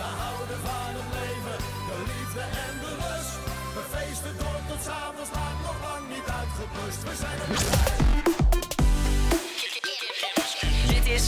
We 0.00 0.08
houden 0.22 0.58
van 0.66 0.92
het 0.98 1.08
leven, 1.18 1.58
de 1.88 1.98
liefde 2.10 2.44
en 2.64 2.74
de 2.84 2.92
lust. 3.02 3.34
We 3.76 3.82
feesten 3.94 4.34
door 4.38 4.60
tot 4.68 4.82
's 4.84 4.88
avonds 4.88 5.30
laat, 5.36 5.58
nog 5.66 5.78
lang 5.86 6.04
niet 6.14 6.28
uitgeblust. 6.40 7.02
We 7.08 7.14
zijn 7.22 7.38
er 7.42 7.48
weer 7.52 7.66
bij. 7.72 7.94
Dit 10.94 11.06
is 11.16 11.26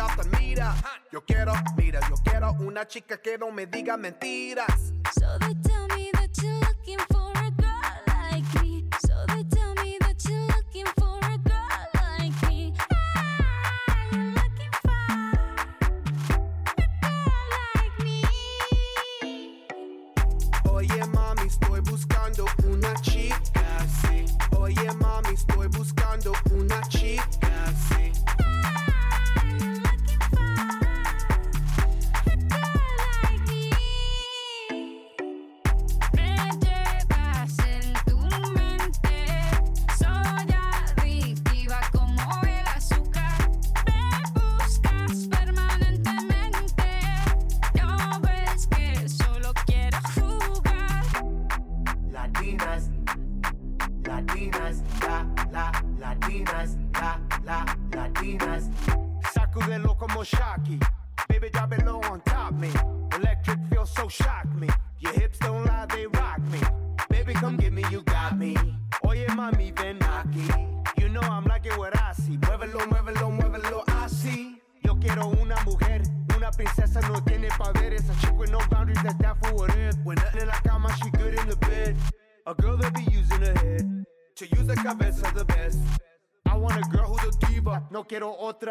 off 0.00 0.16
the 0.16 0.38
mira. 0.38 0.74
Yo 1.12 1.24
quiero, 1.24 1.52
mira, 1.76 2.00
yo 2.08 2.14
quiero 2.24 2.52
una 2.60 2.86
chica 2.86 3.18
que 3.18 3.38
no 3.38 3.50
me 3.50 3.66
diga 3.66 3.96
mentiras. 3.96 4.92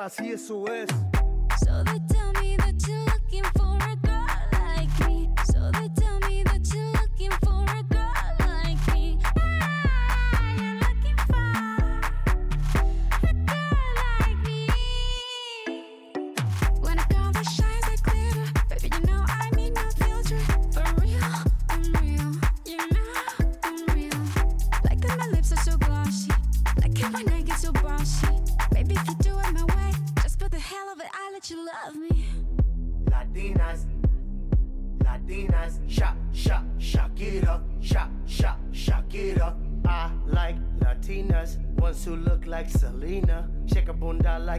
Así 0.10 0.32
eso 0.32 0.66
es. 0.74 1.09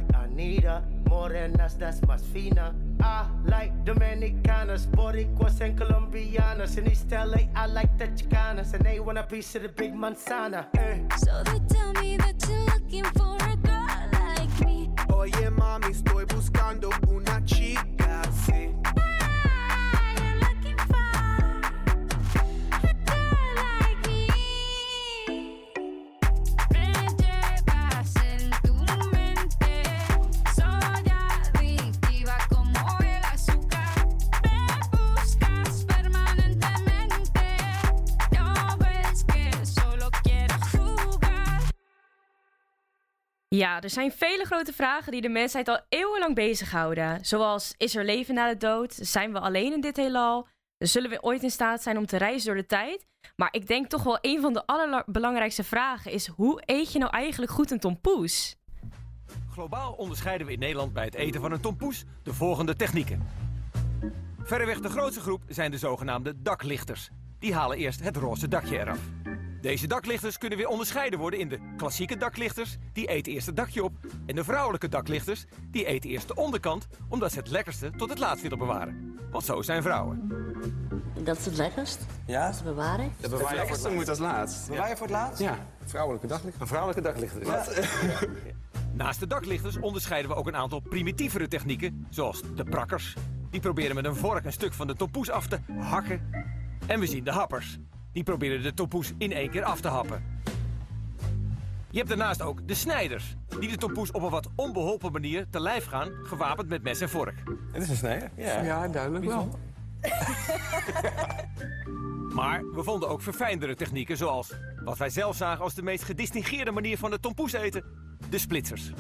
Like 0.01 0.25
Anita, 0.25 0.83
morenas 1.09 1.77
that's 1.79 2.01
más 2.03 2.23
fina. 2.33 2.75
I 3.03 3.27
like 3.45 3.73
Dominicanas, 3.85 4.87
Boricuas 4.87 5.61
and 5.61 5.79
Colombianas. 5.79 6.77
In 6.79 6.91
East 6.91 7.11
LA, 7.11 7.49
I 7.55 7.67
like 7.67 7.97
the 7.99 8.07
Chicanas, 8.09 8.75
and 8.75 8.85
they 8.85 9.01
want 9.01 9.19
a 9.19 9.23
piece 9.23 9.55
of 9.57 9.63
the 9.63 9.69
big 9.69 9.95
manzana. 9.95 10.67
Eh. 10.77 10.99
So 11.17 11.43
they 11.45 11.61
tell 11.69 11.93
me 11.95 12.17
that 12.19 12.37
you're 12.49 12.65
looking 12.67 13.05
for 13.05 13.37
a 13.37 13.57
girl 13.57 13.87
like 14.13 14.67
me. 14.67 14.91
Oye 15.13 15.51
mami, 15.51 15.91
estoy 15.91 16.25
buscando 16.27 16.91
una 17.09 17.43
chica, 17.45 17.85
Ja, 43.57 43.81
er 43.81 43.91
zijn 43.91 44.13
vele 44.13 44.45
grote 44.45 44.73
vragen 44.73 45.13
die 45.13 45.21
de 45.21 45.29
mensheid 45.29 45.69
al 45.69 45.81
eeuwenlang 45.89 46.35
bezighouden. 46.35 47.25
Zoals, 47.25 47.75
is 47.77 47.97
er 47.97 48.05
leven 48.05 48.35
na 48.35 48.49
de 48.49 48.57
dood? 48.57 48.93
Zijn 49.01 49.33
we 49.33 49.41
alleen 49.41 49.73
in 49.73 49.81
dit 49.81 49.97
heelal? 49.97 50.49
Zullen 50.79 51.11
we 51.11 51.23
ooit 51.23 51.43
in 51.43 51.51
staat 51.51 51.83
zijn 51.83 51.99
om 51.99 52.07
te 52.07 52.17
reizen 52.17 52.47
door 52.47 52.57
de 52.57 52.67
tijd? 52.67 53.07
Maar 53.37 53.49
ik 53.53 53.67
denk 53.67 53.87
toch 53.87 54.03
wel 54.03 54.19
een 54.21 54.41
van 54.41 54.53
de 54.53 54.67
allerbelangrijkste 54.67 55.65
vragen 55.65 56.13
is... 56.13 56.27
hoe 56.27 56.63
eet 56.65 56.93
je 56.93 56.99
nou 56.99 57.11
eigenlijk 57.11 57.53
goed 57.53 57.71
een 57.71 57.79
tompoes? 57.79 58.57
Globaal 59.53 59.93
onderscheiden 59.93 60.47
we 60.47 60.53
in 60.53 60.59
Nederland 60.59 60.93
bij 60.93 61.05
het 61.05 61.15
eten 61.15 61.41
van 61.41 61.53
een 61.53 61.61
tompoes 61.61 62.05
de 62.23 62.35
volgende 62.35 62.77
technieken. 62.77 63.27
Verreweg 64.43 64.81
de 64.81 64.89
grootste 64.89 65.21
groep 65.21 65.43
zijn 65.49 65.71
de 65.71 65.79
zogenaamde 65.79 66.43
daklichters. 66.43 67.11
Die 67.39 67.55
halen 67.55 67.77
eerst 67.77 68.01
het 68.01 68.17
roze 68.17 68.49
dakje 68.49 68.79
eraf. 68.79 69.01
Deze 69.61 69.87
daklichters 69.87 70.39
kunnen 70.39 70.59
weer 70.59 70.69
onderscheiden 70.69 71.19
worden 71.19 71.39
in 71.41 71.49
de 71.49 71.59
klassieke 71.77 72.17
daklichters, 72.17 72.77
die 72.93 73.07
eten 73.07 73.33
eerst 73.33 73.47
het 73.47 73.57
dakje 73.57 73.85
op, 73.85 73.93
en 74.27 74.35
de 74.35 74.45
vrouwelijke 74.45 74.89
daklichters, 74.89 75.45
die 75.71 75.85
eten 75.85 76.11
eerst 76.11 76.29
de 76.29 76.35
onderkant, 76.35 76.87
omdat 77.09 77.33
ze 77.33 77.39
het 77.39 77.49
lekkerste 77.49 77.91
tot 77.91 78.09
het 78.09 78.19
laatst 78.19 78.43
willen 78.43 78.59
bewaren. 78.59 79.19
Want 79.31 79.45
zo 79.45 79.63
zijn 79.63 79.83
vrouwen. 79.83 80.33
Dat 81.23 81.39
is 81.39 81.45
het 81.45 81.57
lekkerst? 81.57 82.07
Ja. 82.27 82.51
Te 82.51 82.63
bewaren? 82.63 83.13
De 83.21 83.29
belangrijkste 83.29 83.91
moet 83.91 84.09
als 84.09 84.19
laatst. 84.19 84.69
Bewaar 84.69 84.89
je 84.89 84.97
voor 84.97 85.07
het 85.07 85.15
laatst? 85.15 85.43
Ja. 85.43 85.59
Vrouwelijke 85.85 86.27
daglichter. 86.27 86.61
Een 86.61 86.69
vrouwelijke 86.69 87.03
daglichter. 87.03 87.45
Wat? 87.45 87.81
Naast 88.93 89.21
de 89.21 89.27
daklichters 89.27 89.79
onderscheiden 89.79 90.31
we 90.31 90.37
ook 90.37 90.47
een 90.47 90.57
aantal 90.57 90.81
primitievere 90.81 91.49
technieken, 91.49 92.07
zoals 92.11 92.43
de 92.55 92.65
prakkers. 92.65 93.17
Die 93.51 93.61
proberen 93.61 93.95
met 93.95 94.05
een 94.05 94.17
vork 94.17 94.45
een 94.45 94.53
stuk 94.53 94.73
van 94.73 94.87
de 94.87 94.95
tompoes 94.95 95.31
af 95.31 95.47
te 95.47 95.59
hakken. 95.79 96.31
En 96.87 97.01
we 97.01 97.07
zien 97.07 97.25
de 97.25 97.33
happers. 97.33 97.79
Die 98.13 98.23
proberen 98.23 98.63
de 98.63 98.75
tompoes 98.75 99.13
in 99.19 99.33
één 99.33 99.51
keer 99.51 99.63
af 99.63 99.81
te 99.81 99.89
happen. 99.89 100.23
Je 101.91 101.97
hebt 101.97 102.09
daarnaast 102.09 102.43
ook 102.43 102.69
de 102.69 102.75
snijders, 102.75 103.37
die 103.61 103.71
de 103.71 103.77
tompoes 103.77 104.11
op 104.11 104.23
een 104.23 104.31
wat 104.31 104.49
onbeholpen 104.55 105.13
manier 105.13 105.47
te 105.51 105.61
lijf 105.61 105.85
gaan, 105.85 106.11
gewapend 106.23 106.69
met 106.69 106.83
mes 106.83 107.01
en 107.01 107.09
vork. 107.09 107.43
Het 107.73 107.83
is 107.83 107.89
een 107.89 107.97
snijder. 107.97 108.31
Ja, 108.37 108.63
Ja, 108.63 108.89
duidelijk 108.89 109.25
wel. 109.25 109.49
Maar 112.35 112.65
we 112.73 112.83
vonden 112.83 113.09
ook 113.09 113.23
verfijndere 113.23 113.75
technieken, 113.75 114.17
zoals 114.17 114.53
wat 114.85 114.99
wij 114.99 115.11
zelf 115.11 115.37
zagen 115.37 115.65
als 115.65 115.75
de 115.75 115.83
meest 115.83 116.05
gedistingeerde 116.05 116.71
manier 116.71 116.99
van 116.99 117.11
de 117.11 117.21
tompoes 117.21 117.53
eten: 117.53 117.85
de 118.29 118.39
splitsers. 118.39 118.91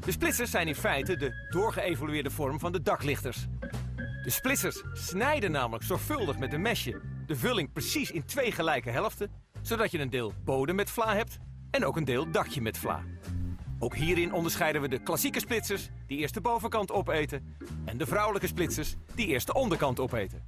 De 0.00 0.12
splitsers 0.12 0.50
zijn 0.50 0.68
in 0.68 0.74
feite 0.74 1.16
de 1.16 1.46
doorgeëvolueerde 1.50 2.30
vorm 2.30 2.58
van 2.58 2.72
de 2.72 2.82
daklichters. 2.82 3.46
De 4.24 4.30
splitsers 4.30 4.82
snijden 4.92 5.50
namelijk 5.50 5.84
zorgvuldig 5.84 6.38
met 6.38 6.52
een 6.52 6.62
mesje 6.62 7.00
de 7.26 7.36
vulling 7.36 7.72
precies 7.72 8.10
in 8.10 8.24
twee 8.24 8.52
gelijke 8.52 8.90
helften, 8.90 9.30
zodat 9.62 9.90
je 9.90 9.98
een 9.98 10.10
deel 10.10 10.32
bodem 10.44 10.74
met 10.74 10.90
vla 10.90 11.14
hebt 11.14 11.38
en 11.70 11.84
ook 11.84 11.96
een 11.96 12.04
deel 12.04 12.30
dakje 12.30 12.60
met 12.60 12.78
vla. 12.78 13.02
Ook 13.78 13.94
hierin 13.94 14.32
onderscheiden 14.32 14.80
we 14.80 14.88
de 14.88 15.02
klassieke 15.02 15.40
splitsers, 15.40 15.88
die 16.06 16.18
eerst 16.18 16.34
de 16.34 16.40
bovenkant 16.40 16.92
opeten, 16.92 17.56
en 17.84 17.98
de 17.98 18.06
vrouwelijke 18.06 18.46
splitsers, 18.46 18.94
die 19.14 19.26
eerst 19.26 19.46
de 19.46 19.54
onderkant 19.54 20.00
opeten. 20.00 20.44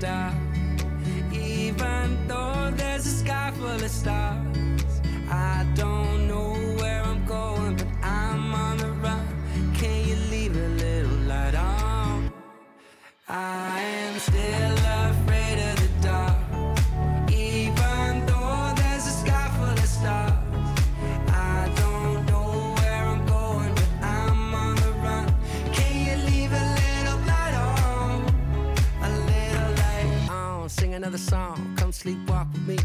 Dark. 0.00 0.34
Even 1.30 2.26
though 2.26 2.72
there's 2.74 3.04
a 3.04 3.10
sky 3.10 3.52
full 3.56 3.68
of 3.68 3.90
stars, 3.90 4.59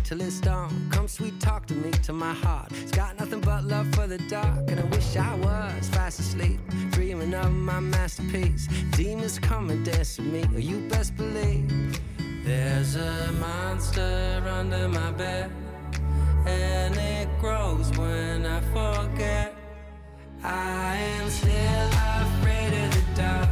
till 0.05 0.21
it's 0.21 0.39
dawn. 0.39 0.87
Come 0.91 1.07
sweet 1.07 1.39
talk 1.39 1.65
to 1.65 1.73
me 1.73 1.89
to 1.91 2.13
my 2.13 2.33
heart. 2.33 2.71
It's 2.83 2.91
got 2.91 3.17
nothing 3.19 3.41
but 3.41 3.63
love 3.63 3.87
for 3.95 4.05
the 4.05 4.19
dark, 4.29 4.69
and 4.69 4.79
I 4.79 4.83
wish 4.83 5.17
I 5.17 5.33
was 5.35 5.89
fast 5.89 6.19
asleep, 6.19 6.59
dreaming 6.91 7.33
of 7.33 7.51
my 7.51 7.79
masterpiece. 7.79 8.67
Demons 8.91 9.39
come 9.39 9.71
and 9.71 9.83
dance 9.83 10.19
with 10.19 10.27
me, 10.27 10.43
or 10.55 10.59
you 10.59 10.87
best 10.89 11.15
believe. 11.17 11.99
There's 12.45 12.95
a 12.95 13.31
monster 13.39 14.43
under 14.47 14.87
my 14.87 15.11
bed, 15.11 15.51
and 16.45 16.95
it 16.95 17.27
grows 17.39 17.89
when 17.97 18.45
I 18.45 18.61
forget. 18.75 19.55
I 20.43 20.97
am 20.97 21.29
still 21.31 21.89
afraid 22.21 22.73
of 22.83 22.91
the 22.93 23.21
dark, 23.21 23.49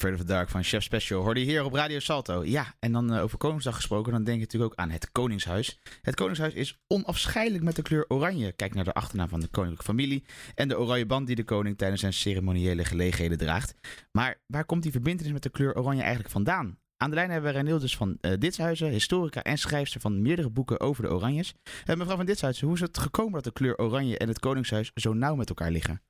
Afraid 0.00 0.20
of 0.20 0.26
the 0.26 0.32
Dark 0.32 0.48
van 0.48 0.62
Chef 0.62 0.82
Special 0.82 1.22
hoorde 1.22 1.40
je 1.40 1.46
hier 1.46 1.64
op 1.64 1.72
Radio 1.72 1.98
Salto. 1.98 2.44
Ja, 2.44 2.74
en 2.78 2.92
dan 2.92 3.12
eh, 3.12 3.22
over 3.22 3.38
Koningsdag 3.38 3.74
gesproken, 3.74 4.12
dan 4.12 4.24
denk 4.24 4.36
je 4.36 4.44
natuurlijk 4.44 4.72
ook 4.72 4.78
aan 4.78 4.90
het 4.90 5.12
Koningshuis. 5.12 5.80
Het 6.02 6.14
Koningshuis 6.14 6.54
is 6.54 6.80
onafscheidelijk 6.86 7.64
met 7.64 7.76
de 7.76 7.82
kleur 7.82 8.04
oranje. 8.08 8.52
Kijk 8.52 8.74
naar 8.74 8.84
de 8.84 8.92
achternaam 8.92 9.28
van 9.28 9.40
de 9.40 9.46
koninklijke 9.46 9.84
familie 9.84 10.24
en 10.54 10.68
de 10.68 10.78
oranje 10.78 11.06
band 11.06 11.26
die 11.26 11.36
de 11.36 11.44
koning 11.44 11.78
tijdens 11.78 12.00
zijn 12.00 12.12
ceremoniële 12.12 12.84
gelegenheden 12.84 13.38
draagt. 13.38 13.74
Maar 14.12 14.40
waar 14.46 14.64
komt 14.64 14.82
die 14.82 14.92
verbindenis 14.92 15.32
met 15.32 15.42
de 15.42 15.50
kleur 15.50 15.74
oranje 15.74 16.00
eigenlijk 16.00 16.30
vandaan? 16.30 16.78
Aan 16.96 17.10
de 17.10 17.16
lijn 17.16 17.30
hebben 17.30 17.52
we 17.52 17.58
Renildus 17.58 17.96
van 17.96 18.18
eh 18.20 18.32
Ditshuizen, 18.38 18.88
historica 18.88 19.42
en 19.42 19.58
schrijfster 19.58 20.00
van 20.00 20.22
meerdere 20.22 20.50
boeken 20.50 20.80
over 20.80 21.02
de 21.02 21.10
Oranjes. 21.10 21.54
Eh, 21.84 21.96
mevrouw 21.96 22.16
van 22.16 22.26
Ditshuizen, 22.26 22.66
hoe 22.66 22.76
is 22.76 22.80
het 22.82 22.98
gekomen 22.98 23.32
dat 23.32 23.44
de 23.44 23.52
kleur 23.52 23.78
oranje 23.78 24.18
en 24.18 24.28
het 24.28 24.38
Koningshuis 24.38 24.90
zo 24.94 25.12
nauw 25.12 25.34
met 25.34 25.48
elkaar 25.48 25.70
liggen? 25.70 26.02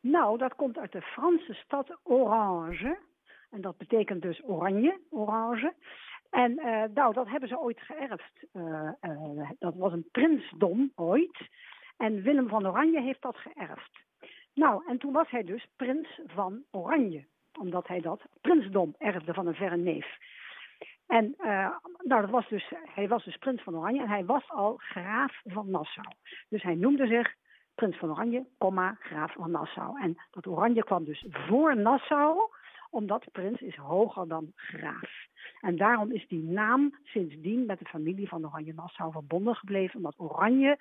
Nou, 0.00 0.38
dat 0.38 0.54
komt 0.54 0.78
uit 0.78 0.92
de 0.92 1.02
Franse 1.02 1.54
stad 1.54 1.98
Orange. 2.02 2.98
En 3.50 3.60
dat 3.60 3.76
betekent 3.76 4.22
dus 4.22 4.42
oranje, 4.44 5.00
orange. 5.10 5.74
En 6.30 6.58
eh, 6.58 6.84
nou, 6.94 7.14
dat 7.14 7.28
hebben 7.28 7.48
ze 7.48 7.58
ooit 7.58 7.80
geërfd. 7.80 8.46
Eh, 8.52 8.90
eh, 9.00 9.50
dat 9.58 9.74
was 9.74 9.92
een 9.92 10.08
prinsdom 10.10 10.92
ooit. 10.94 11.48
En 11.96 12.22
Willem 12.22 12.48
van 12.48 12.66
Oranje 12.66 13.00
heeft 13.00 13.22
dat 13.22 13.36
geërfd. 13.36 13.90
Nou, 14.54 14.82
en 14.86 14.98
toen 14.98 15.12
was 15.12 15.30
hij 15.30 15.44
dus 15.44 15.66
prins 15.76 16.20
van 16.26 16.62
Oranje. 16.70 17.26
Omdat 17.58 17.86
hij 17.86 18.00
dat 18.00 18.22
prinsdom 18.40 18.94
erfde 18.98 19.34
van 19.34 19.46
een 19.46 19.54
verre 19.54 19.76
neef. 19.76 20.16
En 21.06 21.34
nou, 22.02 22.20
dat 22.20 22.30
was 22.30 22.48
dus, 22.48 22.72
hij 22.94 23.08
was 23.08 23.24
dus 23.24 23.36
prins 23.36 23.62
van 23.62 23.76
Oranje 23.76 24.00
en 24.00 24.08
hij 24.08 24.24
was 24.24 24.50
al 24.50 24.76
graaf 24.76 25.40
van 25.44 25.70
Nassau. 25.70 26.14
Dus 26.48 26.62
hij 26.62 26.74
noemde 26.74 27.06
zich 27.06 27.34
prins 27.78 27.96
van 27.96 28.10
Oranje, 28.10 28.46
comma, 28.58 28.96
graaf 29.00 29.32
van 29.32 29.50
Nassau. 29.50 30.00
En 30.00 30.16
dat 30.30 30.46
Oranje 30.46 30.84
kwam 30.84 31.04
dus 31.04 31.24
voor 31.28 31.76
Nassau, 31.76 32.40
omdat 32.90 33.24
prins 33.32 33.60
is 33.60 33.76
hoger 33.76 34.28
dan 34.28 34.52
graaf. 34.54 35.10
En 35.60 35.76
daarom 35.76 36.12
is 36.12 36.28
die 36.28 36.42
naam 36.42 36.94
sindsdien 37.04 37.66
met 37.66 37.78
de 37.78 37.84
familie 37.84 38.28
van 38.28 38.46
Oranje 38.46 38.74
Nassau 38.74 39.12
verbonden 39.12 39.54
gebleven, 39.54 39.96
omdat 39.96 40.14
Oranje 40.16 40.78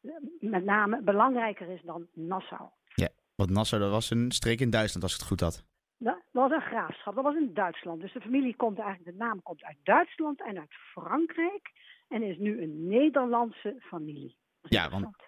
eh, 0.00 0.10
met 0.40 0.64
name 0.64 1.02
belangrijker 1.02 1.68
is 1.68 1.82
dan 1.82 2.06
Nassau. 2.12 2.68
Ja, 2.94 3.08
want 3.34 3.50
Nassau 3.50 3.82
dat 3.82 3.90
was 3.90 4.10
een 4.10 4.30
streek 4.30 4.60
in 4.60 4.70
Duitsland 4.70 5.02
als 5.02 5.12
ik 5.12 5.18
het 5.18 5.28
goed 5.28 5.40
had. 5.40 5.64
Dat 5.98 6.18
was 6.30 6.50
een 6.50 6.60
graafschap, 6.60 7.14
dat 7.14 7.24
was 7.24 7.36
in 7.36 7.54
Duitsland. 7.54 8.00
Dus 8.00 8.12
de 8.12 8.20
familie 8.20 8.56
komt 8.56 8.78
eigenlijk, 8.78 9.10
de 9.10 9.24
naam 9.24 9.42
komt 9.42 9.64
uit 9.64 9.78
Duitsland 9.82 10.42
en 10.42 10.58
uit 10.58 10.74
Frankrijk. 10.92 11.70
En 12.08 12.22
is 12.22 12.38
nu 12.38 12.62
een 12.62 12.86
Nederlandse 12.86 13.76
familie. 13.80 14.36
Ja, 14.62 14.90
want, 14.90 15.27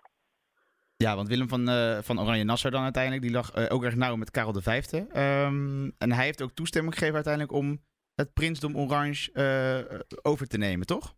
ja, 1.07 1.17
want 1.17 1.29
Willem 1.29 1.49
van, 1.49 1.69
eh, 1.69 1.99
van 1.99 2.21
Oranje-Nassau 2.21 2.75
dan 2.75 2.83
uiteindelijk, 2.83 3.23
die 3.23 3.33
lag 3.33 3.51
eh, 3.51 3.75
ook 3.75 3.85
erg 3.85 3.97
nauw 3.97 4.17
met 4.17 4.31
Karel 4.31 4.61
V. 4.61 4.67
Ehm, 4.67 5.91
en 5.99 6.13
hij 6.13 6.25
heeft 6.25 6.43
ook 6.43 6.51
toestemming 6.51 6.95
gegeven 6.95 7.15
uiteindelijk 7.15 7.55
om 7.55 7.81
het 8.15 8.33
prinsdom 8.33 8.77
Orange 8.77 9.33
eh, 9.33 9.99
over 10.23 10.47
te 10.47 10.59
nemen, 10.59 10.87
toch? 10.87 11.15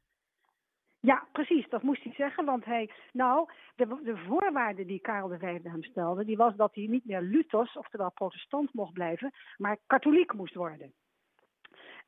Ja, 1.00 1.26
precies, 1.32 1.68
dat 1.68 1.82
moest 1.82 2.02
hij 2.02 2.12
zeggen. 2.12 2.44
Want 2.44 2.64
hij, 2.64 2.90
nou, 3.12 3.48
de, 3.76 3.86
de 4.04 4.16
voorwaarde 4.26 4.84
die 4.84 5.00
Karel 5.00 5.38
V 5.38 5.62
hem 5.62 5.82
stelde, 5.82 6.24
die 6.24 6.36
was 6.36 6.56
dat 6.56 6.74
hij 6.74 6.86
niet 6.86 7.04
meer 7.04 7.20
Luthers, 7.20 7.76
oftewel 7.76 8.10
protestant 8.10 8.74
mocht 8.74 8.92
blijven, 8.92 9.32
maar 9.56 9.78
katholiek 9.86 10.32
moest 10.32 10.54
worden. 10.54 10.92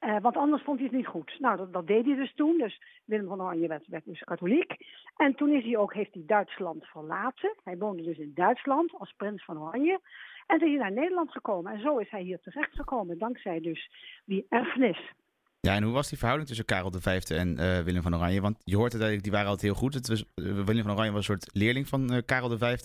Eh, 0.04 0.16
want 0.20 0.36
anders 0.36 0.62
vond 0.62 0.78
hij 0.78 0.86
het 0.88 0.96
niet 0.96 1.06
goed. 1.06 1.36
Nou, 1.38 1.56
dat, 1.56 1.72
dat 1.72 1.86
deed 1.86 2.04
hij 2.04 2.14
dus 2.14 2.32
toen. 2.34 2.58
Dus 2.58 2.80
Willem 3.04 3.26
van 3.26 3.40
Oranje 3.42 3.68
werd, 3.68 3.86
werd 3.86 4.04
dus 4.04 4.20
katholiek. 4.20 4.72
En 5.16 5.34
toen 5.34 5.50
is 5.52 5.64
hij 5.64 5.76
ook, 5.76 5.94
heeft 5.94 6.14
hij 6.14 6.22
Duitsland 6.26 6.84
verlaten. 6.84 7.54
Hij 7.64 7.76
woonde 7.78 8.02
dus 8.02 8.18
in 8.18 8.32
Duitsland 8.34 8.92
als 8.98 9.14
prins 9.16 9.44
van 9.44 9.58
Oranje. 9.60 10.00
En 10.46 10.58
toen 10.58 10.68
is 10.68 10.74
hij 10.74 10.82
naar 10.82 11.00
Nederland 11.00 11.30
gekomen. 11.30 11.72
En 11.72 11.80
zo 11.80 11.98
is 11.98 12.10
hij 12.10 12.22
hier 12.22 12.40
terechtgekomen, 12.40 13.18
dankzij 13.18 13.60
dus 13.60 13.90
die 14.24 14.46
erfenis. 14.48 15.12
Ja, 15.60 15.74
en 15.74 15.82
hoe 15.82 15.92
was 15.92 16.08
die 16.08 16.18
verhouding 16.18 16.48
tussen 16.48 16.66
Karel 16.66 16.92
V 17.00 17.06
en 17.30 17.58
eh, 17.58 17.78
Willem 17.80 18.02
van 18.02 18.14
Oranje? 18.14 18.40
Want 18.40 18.56
je 18.64 18.76
hoort 18.76 18.92
uiteindelijk, 18.92 19.22
die 19.22 19.32
waren 19.32 19.48
altijd 19.48 19.72
heel 19.72 19.80
goed. 19.80 19.94
Het 19.94 20.08
was, 20.08 20.24
eh, 20.34 20.44
Willem 20.44 20.82
van 20.82 20.92
Oranje 20.92 21.12
was 21.12 21.28
een 21.28 21.38
soort 21.38 21.54
leerling 21.54 21.88
van 21.88 22.22
Karel 22.26 22.58
V. 22.58 22.76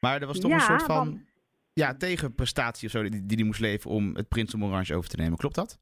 Maar 0.00 0.20
er 0.20 0.26
was 0.26 0.38
toch 0.40 0.50
Ja, 0.50 0.56
een 0.56 0.62
soort 0.62 0.82
van 0.82 0.96
want- 0.96 1.20
ja, 1.72 1.94
tegenprestatie 1.96 2.86
of 2.86 2.92
zo 2.92 3.02
die, 3.02 3.26
die 3.26 3.36
hij 3.36 3.46
moest 3.46 3.60
leven 3.60 3.90
om 3.90 4.14
het 4.16 4.28
prinsdom 4.28 4.64
Oranje 4.64 4.94
over 4.96 5.10
te 5.10 5.16
nemen. 5.16 5.38
Klopt 5.38 5.54
dat? 5.54 5.78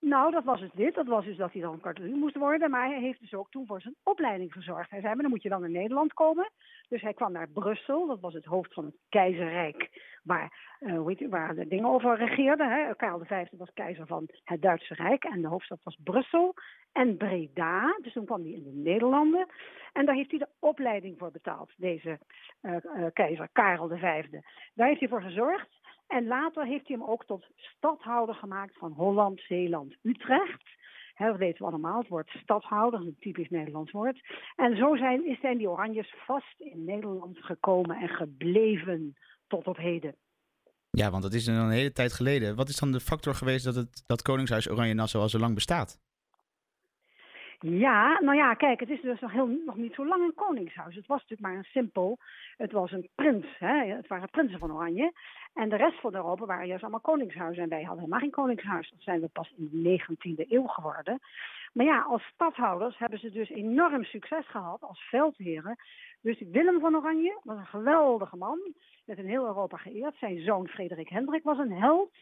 Nou, 0.00 0.30
dat 0.30 0.44
was 0.44 0.60
dus 0.60 0.70
dit. 0.72 0.94
Dat 0.94 1.06
was 1.06 1.24
dus 1.24 1.36
dat 1.36 1.52
hij 1.52 1.62
dan 1.62 1.80
katholiek 1.80 2.14
moest 2.14 2.36
worden. 2.36 2.70
Maar 2.70 2.88
hij 2.88 3.00
heeft 3.00 3.20
dus 3.20 3.34
ook 3.34 3.50
toen 3.50 3.66
voor 3.66 3.80
zijn 3.80 3.96
opleiding 4.02 4.52
gezorgd. 4.52 4.90
Hij 4.90 5.00
zei, 5.00 5.12
maar 5.12 5.22
dan 5.22 5.30
moet 5.30 5.42
je 5.42 5.48
dan 5.48 5.60
naar 5.60 5.70
Nederland 5.70 6.12
komen. 6.12 6.50
Dus 6.88 7.02
hij 7.02 7.14
kwam 7.14 7.32
naar 7.32 7.48
Brussel. 7.48 8.06
Dat 8.06 8.20
was 8.20 8.34
het 8.34 8.44
hoofd 8.44 8.74
van 8.74 8.84
het 8.84 8.96
keizerrijk. 9.08 9.88
Waar, 10.22 10.76
eh, 10.78 10.96
hoe 10.96 11.10
het, 11.10 11.28
waar 11.28 11.54
de 11.54 11.68
dingen 11.68 11.88
over 11.88 12.16
regeerden. 12.16 12.70
Hè. 12.70 12.94
Karel 12.94 13.24
V 13.24 13.46
was 13.50 13.72
keizer 13.74 14.06
van 14.06 14.28
het 14.44 14.62
Duitse 14.62 14.94
Rijk. 14.94 15.24
En 15.24 15.40
de 15.40 15.48
hoofdstad 15.48 15.82
was 15.82 15.98
Brussel. 16.04 16.54
En 16.92 17.16
Breda. 17.16 17.98
Dus 18.02 18.12
toen 18.12 18.24
kwam 18.24 18.42
hij 18.42 18.50
in 18.50 18.62
de 18.62 18.90
Nederlanden. 18.90 19.46
En 19.92 20.06
daar 20.06 20.14
heeft 20.14 20.30
hij 20.30 20.38
de 20.38 20.48
opleiding 20.58 21.18
voor 21.18 21.30
betaald. 21.30 21.72
Deze 21.76 22.18
eh, 22.60 22.76
eh, 22.76 23.12
keizer 23.12 23.48
Karel 23.52 23.88
V. 23.88 24.24
Daar 24.74 24.88
heeft 24.88 25.00
hij 25.00 25.08
voor 25.08 25.22
gezorgd. 25.22 25.79
En 26.10 26.26
later 26.26 26.64
heeft 26.66 26.88
hij 26.88 26.96
hem 26.96 27.08
ook 27.08 27.24
tot 27.24 27.46
stadhouder 27.56 28.34
gemaakt 28.34 28.78
van 28.78 28.92
Holland, 28.92 29.40
Zeeland, 29.40 29.96
Utrecht. 30.02 30.62
Dat 31.16 31.36
weten 31.36 31.64
we 31.64 31.70
allemaal, 31.70 31.98
het 31.98 32.08
woord 32.08 32.28
stadhouder, 32.42 33.00
een 33.00 33.16
typisch 33.20 33.48
Nederlands 33.48 33.92
woord. 33.92 34.20
En 34.56 34.76
zo 34.76 34.96
zijn, 34.96 35.38
zijn 35.40 35.58
die 35.58 35.70
Oranjes 35.70 36.14
vast 36.26 36.60
in 36.60 36.84
Nederland 36.84 37.38
gekomen 37.38 37.96
en 37.96 38.08
gebleven 38.08 39.16
tot 39.46 39.66
op 39.66 39.76
heden. 39.76 40.14
Ja, 40.90 41.10
want 41.10 41.22
dat 41.22 41.32
is 41.32 41.46
een 41.46 41.70
hele 41.70 41.92
tijd 41.92 42.12
geleden. 42.12 42.56
Wat 42.56 42.68
is 42.68 42.76
dan 42.76 42.92
de 42.92 43.00
factor 43.00 43.34
geweest 43.34 43.64
dat 43.64 43.74
het 43.74 44.02
dat 44.06 44.22
Koningshuis 44.22 44.70
Oranje-Nassau 44.70 45.24
al 45.24 45.30
zo 45.30 45.38
lang 45.38 45.54
bestaat? 45.54 45.98
Ja, 47.62 48.20
nou 48.20 48.36
ja, 48.36 48.54
kijk, 48.54 48.80
het 48.80 48.90
is 48.90 49.00
dus 49.00 49.20
nog, 49.20 49.32
heel, 49.32 49.46
nog 49.46 49.76
niet 49.76 49.94
zo 49.94 50.06
lang 50.06 50.22
een 50.22 50.34
koningshuis. 50.34 50.94
Het 50.94 51.06
was 51.06 51.20
natuurlijk 51.20 51.48
maar 51.48 51.56
een 51.56 51.64
simpel, 51.64 52.18
het 52.56 52.72
was 52.72 52.92
een 52.92 53.08
prins, 53.14 53.46
hè? 53.58 53.84
het 53.84 54.06
waren 54.06 54.30
prinsen 54.30 54.58
van 54.58 54.72
Oranje. 54.72 55.12
En 55.54 55.68
de 55.68 55.76
rest 55.76 56.00
van 56.00 56.14
Europa 56.14 56.46
waren 56.46 56.66
juist 56.66 56.82
allemaal 56.82 57.00
koningshuizen. 57.00 57.62
En 57.62 57.68
wij 57.68 57.82
hadden 57.82 57.98
helemaal 57.98 58.20
geen 58.20 58.30
koningshuis. 58.30 58.90
Dat 58.90 59.02
zijn 59.02 59.20
we 59.20 59.28
pas 59.28 59.52
in 59.56 59.68
de 59.72 60.00
19e 60.00 60.48
eeuw 60.48 60.66
geworden. 60.66 61.18
Maar 61.72 61.86
ja, 61.86 62.00
als 62.00 62.22
stadhouders 62.22 62.98
hebben 62.98 63.18
ze 63.18 63.30
dus 63.30 63.48
enorm 63.48 64.04
succes 64.04 64.48
gehad 64.48 64.80
als 64.82 65.00
veldheren. 65.00 65.76
Dus 66.20 66.42
Willem 66.50 66.80
van 66.80 66.96
Oranje 66.96 67.40
was 67.42 67.56
een 67.56 67.66
geweldige 67.66 68.36
man, 68.36 68.58
werd 69.04 69.18
in 69.18 69.26
heel 69.26 69.46
Europa 69.46 69.76
geëerd. 69.76 70.16
Zijn 70.16 70.40
zoon 70.40 70.68
Frederik 70.68 71.08
Hendrik 71.08 71.42
was 71.42 71.58
een 71.58 71.72
held. 71.72 72.12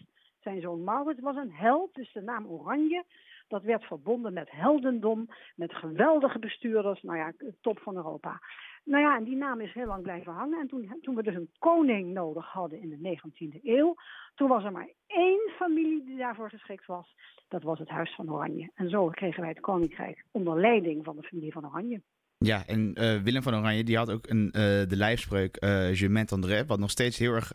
Zijn 0.41 0.61
zoon 0.61 0.85
Maurits 0.85 1.21
was 1.21 1.37
een 1.37 1.53
held, 1.53 1.95
dus 1.95 2.13
de 2.13 2.23
naam 2.23 2.47
Oranje 2.47 3.05
dat 3.49 3.63
werd 3.63 3.85
verbonden 3.85 4.33
met 4.33 4.51
heldendom, 4.51 5.29
met 5.57 5.75
geweldige 5.75 6.39
bestuurders, 6.39 7.03
nou 7.03 7.19
ja, 7.19 7.33
top 7.61 7.79
van 7.79 7.97
Europa. 7.97 8.41
Nou 8.85 9.03
ja, 9.03 9.17
en 9.17 9.25
die 9.25 9.37
naam 9.37 9.61
is 9.61 9.73
heel 9.73 9.87
lang 9.87 10.03
blijven 10.03 10.33
hangen. 10.33 10.61
En 10.61 10.69
toen, 10.69 10.99
toen 11.01 11.15
we 11.15 11.23
dus 11.23 11.35
een 11.35 11.51
koning 11.59 12.13
nodig 12.13 12.47
hadden 12.47 12.81
in 12.81 12.89
de 12.89 13.19
19e 13.19 13.63
eeuw, 13.63 13.95
toen 14.35 14.49
was 14.49 14.65
er 14.65 14.73
maar 14.73 14.89
één 15.07 15.51
familie 15.57 16.05
die 16.05 16.17
daarvoor 16.17 16.51
geschikt 16.51 16.87
was. 16.87 17.15
Dat 17.49 17.63
was 17.63 17.79
het 17.79 17.89
Huis 17.89 18.15
van 18.15 18.33
Oranje. 18.33 18.71
En 18.75 18.91
zo 18.91 19.09
kregen 19.09 19.41
wij 19.41 19.51
het 19.51 19.61
koninkrijk 19.61 20.25
onder 20.31 20.61
leiding 20.61 21.05
van 21.05 21.17
de 21.17 21.23
familie 21.23 21.53
van 21.53 21.67
Oranje. 21.67 22.03
Ja, 22.39 22.67
en 22.67 22.93
uh, 22.95 23.23
Willem 23.23 23.43
van 23.43 23.55
Oranje 23.55 23.85
die 23.85 23.97
had 23.97 24.11
ook 24.11 24.29
een, 24.29 24.45
uh, 24.47 24.53
de 24.63 24.97
lijfspreuk 24.97 25.65
uh, 25.65 25.95
Je 25.95 26.65
wat 26.67 26.79
nog 26.79 26.91
steeds 26.91 27.19
heel 27.19 27.33
erg 27.33 27.53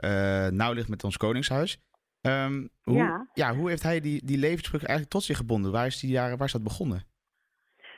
nauw 0.51 0.73
ligt 0.73 0.89
met 0.89 1.03
ons 1.03 1.17
koningshuis. 1.17 1.79
Um, 2.27 2.69
hoe, 2.83 2.95
ja. 2.95 3.27
ja. 3.33 3.55
hoe 3.55 3.69
heeft 3.69 3.83
hij 3.83 3.99
die, 3.99 4.25
die 4.25 4.37
levensbrug 4.37 4.81
eigenlijk 4.81 5.09
tot 5.09 5.23
zich 5.23 5.37
gebonden? 5.37 5.71
Waar 5.71 5.85
is, 5.85 5.99
die 5.99 6.11
jaren, 6.11 6.37
waar 6.37 6.47
is 6.47 6.53
dat 6.53 6.63
begonnen? 6.63 7.11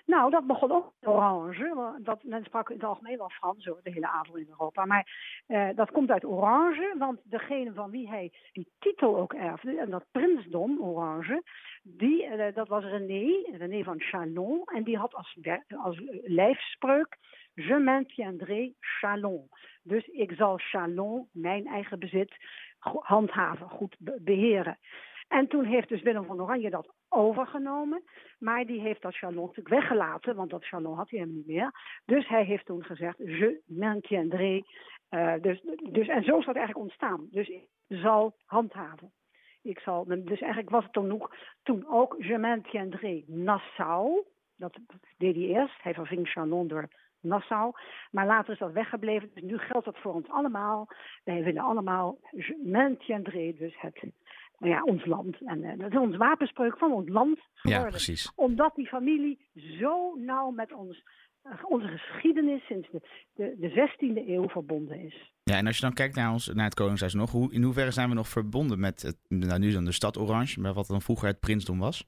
Nou, 0.05 0.31
dat 0.31 0.47
begon 0.47 0.71
ook 0.71 0.93
in 1.01 1.07
Orange. 1.07 1.99
Dat, 2.01 2.23
men 2.23 2.43
sprak 2.43 2.69
in 2.69 2.75
het 2.75 2.85
algemeen 2.85 3.17
wel 3.17 3.29
Frans 3.29 3.63
de 3.63 3.79
hele 3.83 4.07
adel 4.07 4.35
in 4.35 4.47
Europa. 4.49 4.85
Maar 4.85 5.07
uh, 5.47 5.69
dat 5.75 5.91
komt 5.91 6.09
uit 6.09 6.25
Orange, 6.25 6.95
want 6.97 7.19
degene 7.23 7.73
van 7.73 7.91
wie 7.91 8.09
hij 8.09 8.31
die 8.51 8.71
titel 8.79 9.17
ook 9.17 9.33
erfde, 9.33 9.79
en 9.79 9.89
dat 9.89 10.05
prinsdom 10.11 10.81
Orange, 10.81 11.43
die, 11.83 12.25
uh, 12.25 12.55
dat 12.55 12.67
was 12.67 12.83
René, 12.83 13.57
René 13.57 13.83
van 13.83 13.99
Chalon. 13.99 14.61
En 14.65 14.83
die 14.83 14.97
had 14.97 15.13
als, 15.13 15.37
als 15.77 16.01
lijfspreuk 16.23 17.17
Je 17.53 17.79
maintiendrai 17.79 18.75
Chalon. 18.79 19.49
Dus 19.83 20.05
ik 20.05 20.31
zal 20.31 20.57
Chalon, 20.57 21.27
mijn 21.31 21.67
eigen 21.67 21.99
bezit, 21.99 22.35
handhaven, 22.93 23.69
goed 23.69 23.95
beheren. 23.99 24.77
En 25.27 25.47
toen 25.47 25.65
heeft 25.65 25.89
dus 25.89 26.01
Willem 26.01 26.25
van 26.25 26.41
Oranje 26.41 26.69
dat 26.69 26.93
overgenomen. 27.09 28.03
Maar 28.39 28.65
die 28.65 28.79
heeft 28.79 29.01
dat 29.01 29.15
Chalon 29.15 29.45
natuurlijk 29.45 29.67
weggelaten, 29.67 30.35
want 30.35 30.49
dat 30.49 30.65
Chalon 30.65 30.95
had 30.95 31.09
hij 31.09 31.19
hem 31.19 31.33
niet 31.33 31.47
meer. 31.47 31.71
Dus 32.05 32.27
hij 32.27 32.43
heeft 32.43 32.65
toen 32.65 32.83
gezegd, 32.83 33.17
je 33.17 33.61
maintiendrai. 33.65 34.63
Uh, 35.09 35.33
dus, 35.41 35.61
dus, 35.91 36.07
en 36.07 36.23
zo 36.23 36.37
is 36.37 36.45
dat 36.45 36.55
eigenlijk 36.55 36.85
ontstaan. 36.85 37.27
Dus 37.31 37.47
ik 37.47 37.67
zal 37.87 38.35
handhaven. 38.45 39.11
Ik 39.61 39.79
zal, 39.79 40.05
dus 40.05 40.39
eigenlijk 40.39 40.69
was 40.69 40.83
het 40.83 40.93
toen 40.93 41.11
ook, 41.11 41.35
toen 41.63 41.87
ook 41.87 42.15
je 42.17 42.37
maintiendrai 42.37 43.23
Nassau. 43.27 44.23
Dat 44.57 44.77
deed 45.17 45.35
hij 45.35 45.43
eerst. 45.43 45.81
Hij 45.81 45.93
verving 45.93 46.27
Chalon 46.27 46.67
door 46.67 46.87
Nassau. 47.25 47.73
Maar 48.11 48.25
later 48.25 48.53
is 48.53 48.59
dat 48.59 48.71
weggebleven. 48.71 49.29
Dus 49.33 49.43
nu 49.43 49.57
geldt 49.57 49.85
dat 49.85 49.97
voor 49.97 50.13
ons 50.13 50.29
allemaal. 50.29 50.87
Wij 51.23 51.43
willen 51.43 51.63
allemaal 51.63 52.17
maintiendrai, 52.63 53.57
dus 53.57 53.75
het, 53.77 54.03
nou 54.59 54.73
ja, 54.73 54.83
ons 54.83 55.05
land. 55.05 55.37
En 55.45 55.63
uh, 55.63 55.77
dat 55.77 55.91
is 55.91 55.97
ons 55.97 56.17
wapenspreuk 56.17 56.77
van 56.77 56.91
ons 56.91 57.09
land 57.09 57.39
geworden. 57.53 57.83
Ja, 57.83 57.89
precies. 57.89 58.31
Omdat 58.35 58.75
die 58.75 58.87
familie 58.87 59.39
zo 59.79 60.15
nauw 60.15 60.49
met 60.49 60.73
ons, 60.73 61.03
uh, 61.45 61.51
onze 61.63 61.87
geschiedenis 61.87 62.65
sinds 62.65 62.87
de, 62.91 63.01
de, 63.35 63.55
de 63.59 63.69
16e 63.69 64.27
eeuw 64.27 64.49
verbonden 64.49 64.99
is. 64.99 65.33
Ja, 65.43 65.57
en 65.57 65.67
als 65.67 65.75
je 65.75 65.81
dan 65.81 65.93
kijkt 65.93 66.15
naar, 66.15 66.31
ons, 66.31 66.47
naar 66.47 66.65
het 66.65 66.73
Koningshuis 66.73 67.13
nog, 67.13 67.31
hoe, 67.31 67.53
in 67.53 67.63
hoeverre 67.63 67.91
zijn 67.91 68.09
we 68.09 68.15
nog 68.15 68.27
verbonden 68.27 68.79
met, 68.79 69.01
het, 69.01 69.17
nou 69.27 69.59
nu 69.59 69.71
dan 69.71 69.85
de 69.85 69.91
stad 69.91 70.17
Orange, 70.17 70.59
maar 70.59 70.73
wat 70.73 70.87
dan 70.87 71.01
vroeger 71.01 71.27
het 71.27 71.39
prinsdom 71.39 71.79
was? 71.79 72.07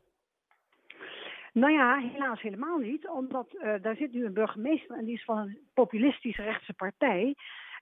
Nou 1.58 1.74
ja, 1.74 1.98
helaas 1.98 2.41
helemaal 2.41 2.78
niet. 2.78 3.08
Omdat 3.10 3.48
uh, 3.54 3.74
daar 3.82 3.96
zit 3.96 4.13
nu 4.13 4.26
een 4.26 4.34
burgemeester 4.34 4.98
en 4.98 5.06
die 5.06 5.15
is 5.15 5.24
van 5.24 5.38
een 5.38 5.58
populistisch 5.74 6.38
rechtse 6.38 6.74
partij. 6.74 7.36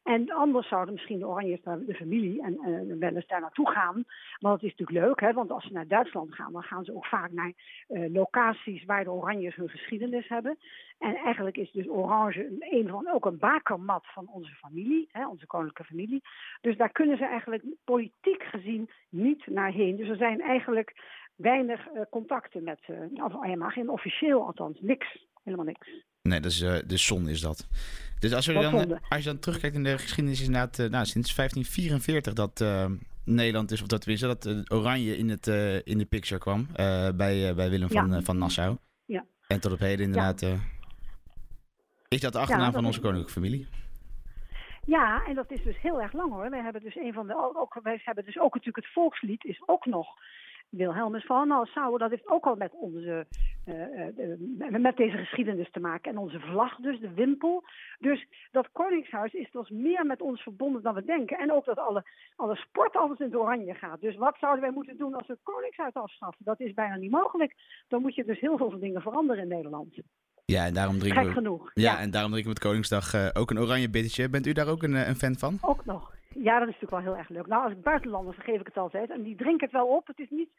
En 0.03 0.31
anders 0.31 0.67
zouden 0.67 0.93
misschien 0.93 1.19
de 1.19 1.27
Oranjes, 1.27 1.61
de 1.61 1.93
familie, 1.95 2.41
en 2.41 2.53
uh, 2.53 2.99
wel 2.99 3.15
eens 3.15 3.27
daar 3.27 3.41
naartoe 3.41 3.69
gaan. 3.69 4.03
Want 4.39 4.61
het 4.61 4.71
is 4.71 4.75
natuurlijk 4.75 5.07
leuk, 5.07 5.19
hè, 5.19 5.33
want 5.33 5.51
als 5.51 5.63
ze 5.63 5.73
naar 5.73 5.88
Duitsland 5.88 6.35
gaan, 6.35 6.51
dan 6.51 6.63
gaan 6.63 6.83
ze 6.83 6.95
ook 6.95 7.05
vaak 7.05 7.31
naar 7.31 7.53
uh, 7.88 8.13
locaties 8.13 8.85
waar 8.85 9.03
de 9.03 9.11
Oranjes 9.11 9.55
hun 9.55 9.69
geschiedenis 9.69 10.27
hebben. 10.27 10.57
En 10.99 11.15
eigenlijk 11.15 11.57
is 11.57 11.71
dus 11.71 11.89
Orange 11.89 12.57
een 12.59 12.88
van, 12.88 13.09
ook 13.11 13.25
een 13.25 13.38
bakermat 13.38 14.05
van 14.07 14.27
onze 14.27 14.55
familie, 14.55 15.09
hè, 15.11 15.27
onze 15.27 15.47
koninklijke 15.47 15.93
familie. 15.93 16.21
Dus 16.61 16.77
daar 16.77 16.91
kunnen 16.91 17.17
ze 17.17 17.25
eigenlijk 17.25 17.63
politiek 17.83 18.43
gezien 18.43 18.89
niet 19.09 19.47
naar 19.47 19.71
heen. 19.71 19.95
Dus 19.95 20.09
er 20.09 20.17
zijn 20.17 20.41
eigenlijk 20.41 20.93
weinig 21.35 21.87
uh, 21.93 22.01
contacten 22.09 22.63
met, 22.63 22.79
uh, 22.87 23.23
of 23.23 23.41
helemaal 23.41 23.69
geen 23.69 23.89
officieel 23.89 24.45
althans, 24.45 24.79
niks, 24.81 25.25
helemaal 25.43 25.65
niks. 25.65 25.89
Nee, 26.21 26.39
dat 26.39 26.51
is, 26.51 26.61
uh, 26.61 26.77
de 26.87 26.97
zon 26.97 27.29
is 27.29 27.41
dat. 27.41 27.67
Dus 28.19 28.33
als, 28.33 28.45
we 28.45 28.53
dan, 28.53 28.99
als 29.09 29.23
je 29.23 29.29
dan 29.29 29.39
terugkijkt 29.39 29.75
in 29.75 29.83
de 29.83 29.97
geschiedenis, 29.97 30.39
is 30.39 30.45
inderdaad 30.45 30.77
nou, 30.77 31.05
sinds 31.05 31.35
1544 31.35 32.33
dat 32.33 32.65
Nederland 33.25 33.71
is, 33.71 33.81
of 33.81 33.87
dat 33.87 34.05
we 34.05 34.17
dat 34.17 34.71
Oranje 34.71 35.17
in, 35.17 35.29
het, 35.29 35.47
in 35.83 35.97
de 35.97 36.05
picture 36.05 36.39
kwam 36.39 36.67
bij, 37.15 37.55
bij 37.55 37.69
Willem 37.69 37.89
van, 37.89 38.09
ja. 38.09 38.21
van 38.21 38.37
Nassau. 38.37 38.77
Ja. 39.05 39.25
En 39.47 39.59
tot 39.59 39.71
op 39.71 39.79
heden 39.79 40.05
inderdaad 40.05 40.41
ja. 40.41 40.55
is 42.07 42.19
dat 42.19 42.33
de 42.33 42.39
achternaam 42.39 42.71
van 42.71 42.85
onze 42.85 42.99
koninklijke 42.99 43.33
familie. 43.33 43.67
Ja, 44.85 45.25
en 45.25 45.35
dat 45.35 45.51
is 45.51 45.63
dus 45.63 45.81
heel 45.81 46.01
erg 46.01 46.13
lang 46.13 46.31
hoor. 46.31 46.49
Wij 46.49 46.61
hebben 46.61 46.81
dus 46.81 46.95
een 46.95 47.13
van 47.13 47.27
de, 47.27 47.55
ook, 47.55 47.79
wij 47.83 48.01
hebben 48.03 48.25
dus 48.25 48.39
ook 48.39 48.53
natuurlijk 48.53 48.86
het 48.86 48.93
volkslied 48.93 49.43
is 49.43 49.61
ook 49.65 49.86
nog 49.86 50.07
Wilhelmus 50.70 51.26
van 51.26 51.47
Nassau, 51.47 51.97
dat 51.97 52.09
heeft 52.09 52.28
ook 52.28 52.45
al 52.45 52.55
met 52.55 52.72
onze, 52.74 53.26
uh, 53.66 53.76
uh, 54.18 54.80
met 54.80 54.97
deze 54.97 55.18
geschiedenis 55.18 55.72
te 55.72 55.80
maken. 55.80 56.11
En 56.11 56.18
onze 56.18 56.39
vlag 56.39 56.76
dus, 56.76 56.99
de 56.99 57.13
wimpel. 57.13 57.63
Dus 57.99 58.28
dat 58.51 58.70
koningshuis 58.72 59.34
is 59.34 59.51
dus 59.51 59.70
meer 59.70 60.05
met 60.05 60.22
ons 60.22 60.41
verbonden 60.41 60.82
dan 60.82 60.93
we 60.93 61.03
denken. 61.05 61.38
En 61.38 61.51
ook 61.51 61.66
dat 61.66 61.78
alle, 61.78 62.03
alle 62.36 62.55
sport 62.55 62.95
altijd 62.95 63.20
in 63.20 63.26
het 63.26 63.36
oranje 63.36 63.74
gaat. 63.74 64.01
Dus 64.01 64.16
wat 64.16 64.38
zouden 64.39 64.61
wij 64.61 64.72
moeten 64.74 64.97
doen 64.97 65.13
als 65.13 65.28
we 65.28 65.34
het 65.34 65.43
koningshuis 65.43 65.93
afschaffen? 65.93 66.45
Dat 66.45 66.59
is 66.59 66.74
bijna 66.74 66.95
niet 66.95 67.11
mogelijk. 67.11 67.55
Dan 67.88 68.01
moet 68.01 68.16
je 68.16 68.26
dus 68.26 68.39
heel 68.39 68.57
veel 68.57 68.80
dingen 68.80 69.01
veranderen 69.01 69.43
in 69.43 69.49
Nederland. 69.49 69.95
Ja, 70.45 70.66
en 70.66 70.74
daarom 70.74 70.99
drinken 70.99 71.22
Gek 71.22 71.34
we, 71.34 71.38
genoeg. 71.38 71.72
Ja, 71.74 71.91
Ja. 71.91 71.99
en 71.99 72.11
daarom 72.11 72.32
drinken 72.32 72.53
we 72.53 72.57
met 72.59 72.70
Koningsdag 72.70 73.13
uh, 73.13 73.28
ook 73.34 73.49
een 73.51 73.59
oranje 73.59 73.89
bittertje. 73.89 74.30
Bent 74.30 74.47
u 74.47 74.51
daar 74.51 74.68
ook 74.68 74.84
een, 74.84 74.93
een 74.93 75.16
fan 75.16 75.36
van? 75.36 75.57
Ook 75.61 75.86
nog. 75.86 76.14
Ja, 76.43 76.59
dat 76.59 76.67
is 76.67 76.73
natuurlijk 76.73 77.03
wel 77.03 77.13
heel 77.13 77.17
erg 77.17 77.29
leuk. 77.29 77.47
Nou, 77.47 77.63
als 77.63 77.79
buitenlanders 77.83 78.38
geef 78.38 78.59
ik 78.59 78.65
het 78.65 78.77
altijd. 78.77 79.09
En 79.09 79.23
die 79.23 79.36
drinken 79.36 79.63
het 79.65 79.71
wel 79.71 79.88
op. 79.88 80.07
Het 80.07 80.19
is 80.19 80.29
niet, 80.29 80.49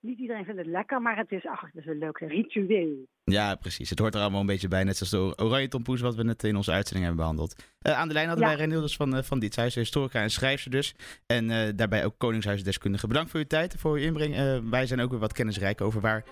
niet 0.00 0.18
iedereen 0.18 0.44
vindt 0.44 0.60
het 0.60 0.68
lekker, 0.70 1.02
maar 1.02 1.16
het 1.16 1.32
is, 1.32 1.46
ach, 1.46 1.60
het 1.60 1.74
is 1.74 1.86
een 1.86 1.98
leuk 1.98 2.18
ritueel. 2.18 3.06
Ja, 3.24 3.54
precies. 3.54 3.90
Het 3.90 3.98
hoort 3.98 4.14
er 4.14 4.20
allemaal 4.20 4.40
een 4.40 4.46
beetje 4.46 4.68
bij. 4.68 4.84
Net 4.84 4.96
zoals 4.96 5.36
de 5.36 5.44
oranje 5.44 5.68
tompoes 5.68 6.00
wat 6.00 6.14
we 6.14 6.22
net 6.22 6.42
in 6.44 6.56
onze 6.56 6.72
uitzending 6.72 7.06
hebben 7.06 7.24
behandeld. 7.24 7.62
Uh, 7.82 7.98
aan 7.98 8.08
de 8.08 8.14
lijn 8.14 8.28
hadden 8.28 8.44
Ja. 8.48 8.50
wij 8.56 8.64
Renilders 8.64 8.96
van, 8.96 9.16
uh, 9.16 9.22
van 9.22 9.38
Dietz. 9.38 9.56
Hij 9.56 9.66
is 9.66 9.74
historica 9.74 10.22
en 10.22 10.30
schrijfster 10.30 10.70
dus. 10.70 10.94
En 11.26 11.50
uh, 11.50 11.68
daarbij 11.76 12.04
ook 12.04 12.18
Koningshuisdeskundige. 12.18 13.06
Bedankt 13.06 13.30
voor 13.30 13.40
uw 13.40 13.46
tijd 13.46 13.72
en 13.72 13.78
voor 13.78 13.92
uw 13.92 14.02
inbreng. 14.02 14.60
Wij 14.70 14.86
zijn 14.86 15.00
ook 15.00 15.10
weer 15.10 15.20
wat 15.20 15.32
kennisrijk 15.32 15.80
over 15.80 16.00
waar 16.00 16.24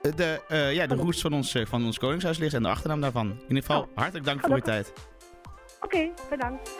de, 0.00 0.40
ja, 0.74 0.86
de 0.86 0.94
roots 0.94 1.20
van 1.20 1.32
ons, 1.32 1.56
van 1.64 1.84
ons 1.84 1.98
Koningshuis 1.98 2.38
ligt 2.38 2.54
en 2.54 2.62
de 2.62 2.68
achternaam 2.68 3.00
daarvan. 3.00 3.30
In 3.30 3.40
ieder 3.48 3.64
geval, 3.64 3.88
hartelijk 3.94 4.24
dank 4.24 4.40
voor 4.40 4.54
uw 4.54 4.60
tijd. 4.60 4.92
Oké, 5.80 5.96
okay, 5.96 6.12
bedankt. 6.30 6.70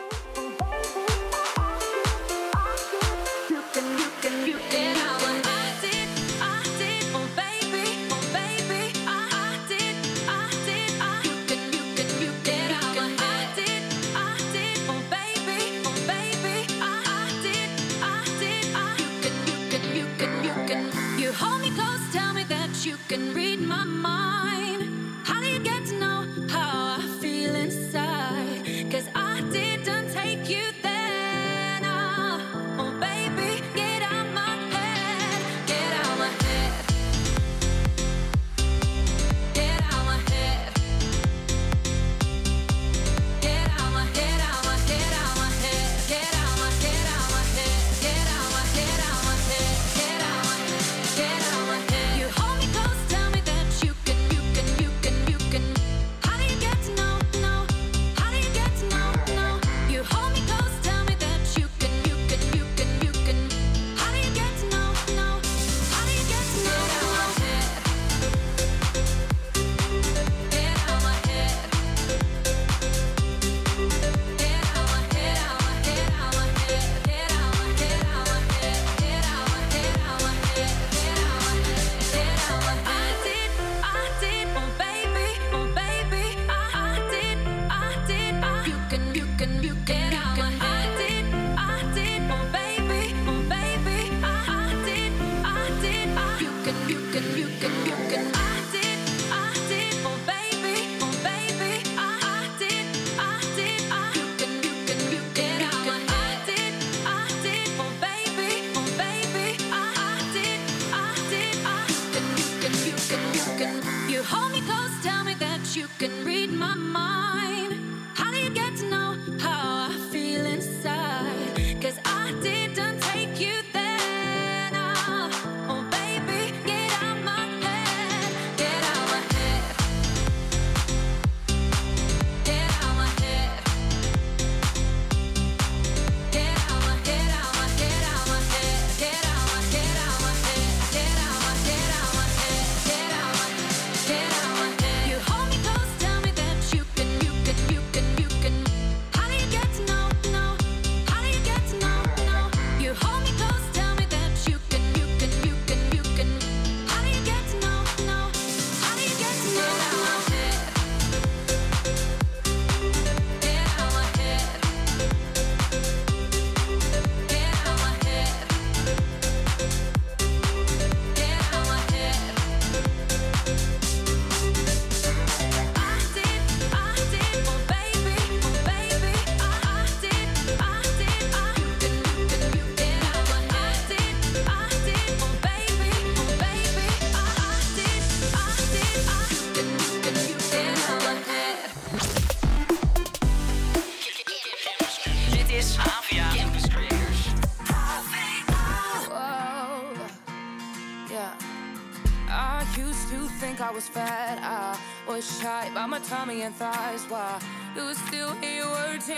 Can 23.13 23.31
read 23.35 23.52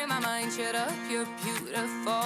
my 0.07 0.19
mind, 0.19 0.51
shut 0.51 0.75
up, 0.75 0.93
you're 1.09 1.27
beautiful. 1.43 2.23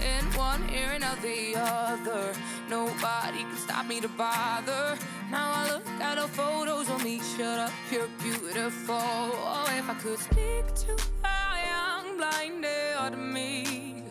In 0.00 0.24
one 0.34 0.62
ear 0.70 0.92
and 0.94 1.04
out 1.04 1.20
the 1.20 1.54
other, 1.56 2.32
nobody 2.70 3.40
can 3.40 3.56
stop 3.56 3.86
me 3.86 4.00
to 4.00 4.08
bother. 4.08 4.96
Now 5.30 5.52
I 5.52 5.70
look 5.72 5.86
at 6.00 6.16
the 6.16 6.28
photos 6.28 6.88
on 6.90 7.02
me, 7.02 7.20
shut 7.36 7.58
up, 7.58 7.72
you're 7.90 8.08
beautiful. 8.22 8.94
Oh, 8.96 9.66
if 9.76 9.90
I 9.90 9.94
could 9.94 10.18
speak 10.18 10.64
to 10.84 10.96
a 11.24 11.66
young 11.66 12.16
blinded 12.16 13.18
me, 13.18 14.04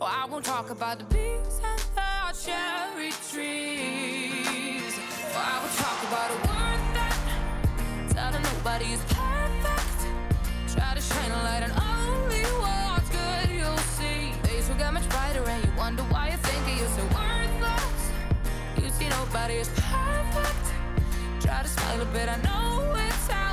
oh, 0.00 0.06
I 0.06 0.26
won't 0.30 0.44
talk 0.44 0.70
about 0.70 0.98
the 0.98 1.04
bees 1.04 1.60
and 1.62 1.80
the 1.94 2.38
cherry 2.44 3.12
trees. 3.30 4.94
Oh, 5.34 5.50
I 5.52 5.58
won't 5.60 5.76
talk 5.84 5.98
about 6.08 6.30
a 6.30 6.38
word 6.48 6.80
that 6.96 8.10
telling 8.14 8.42
nobody 8.42 8.94
is 8.94 9.31
shine 11.08 11.30
a 11.30 11.42
light 11.42 11.62
on 11.64 11.72
only 11.72 12.44
what's 12.62 13.08
good 13.10 13.50
you'll 13.50 13.84
see. 13.98 14.32
Days 14.42 14.68
will 14.68 14.76
get 14.76 14.92
much 14.92 15.08
brighter 15.08 15.42
and 15.48 15.64
you 15.64 15.72
wonder 15.76 16.02
why 16.04 16.30
you 16.30 16.36
think 16.36 16.78
you're 16.78 16.88
so 16.88 17.04
worthless. 17.16 18.02
You 18.80 18.90
see 18.90 19.08
nobody 19.08 19.54
is 19.54 19.68
perfect. 19.68 20.64
Try 21.40 21.62
to 21.62 21.68
smile 21.68 22.00
a 22.02 22.06
bit, 22.06 22.28
I 22.28 22.36
know 22.42 22.94
it's 22.96 23.30
out. 23.30 23.51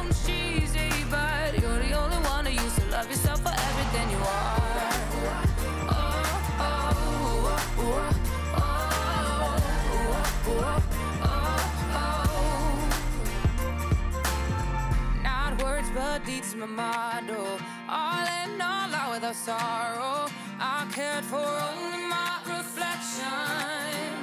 deeds 16.29 16.55
my 16.55 16.65
model, 16.65 17.57
All 17.87 18.27
in 18.41 18.61
all, 18.61 18.93
out 18.99 19.11
without 19.13 19.35
sorrow, 19.35 20.29
I 20.59 20.85
cared 20.93 21.25
for 21.25 21.49
only 21.69 22.03
my 22.15 22.33
reflection. 22.55 24.13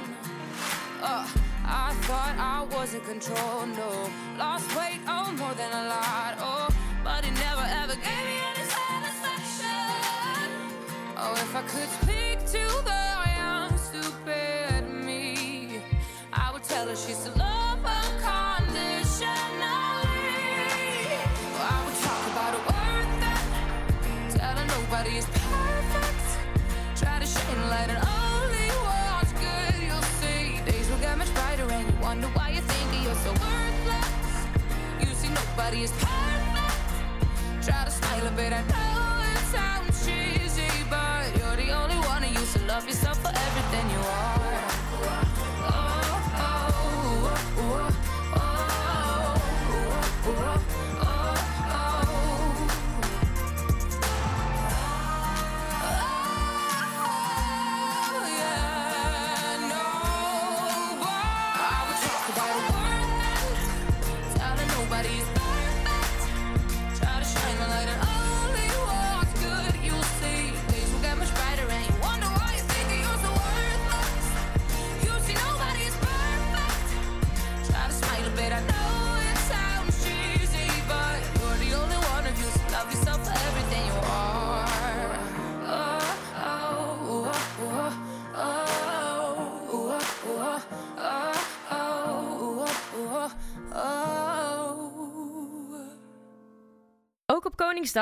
Oh, 1.11 1.25
I 1.65 1.93
thought 2.05 2.35
I 2.55 2.57
was 2.73 2.93
in 2.93 3.01
control, 3.01 3.65
no. 3.79 3.91
Lost 4.37 4.67
weight, 4.77 5.01
oh, 5.07 5.31
more 5.41 5.55
than 5.61 5.71
a 5.81 5.83
lot, 5.95 6.33
oh. 6.39 6.67
But 7.03 7.25
it 7.27 7.35
never 7.47 7.65
ever 7.81 7.95
gave 8.07 8.23
me 8.29 8.37
any 8.51 8.65
satisfaction. 8.77 10.49
Oh, 11.21 11.33
if 11.45 11.55
I 11.61 11.63
could 11.73 11.89
speak 11.99 12.37
to 12.55 12.63
the 12.89 13.06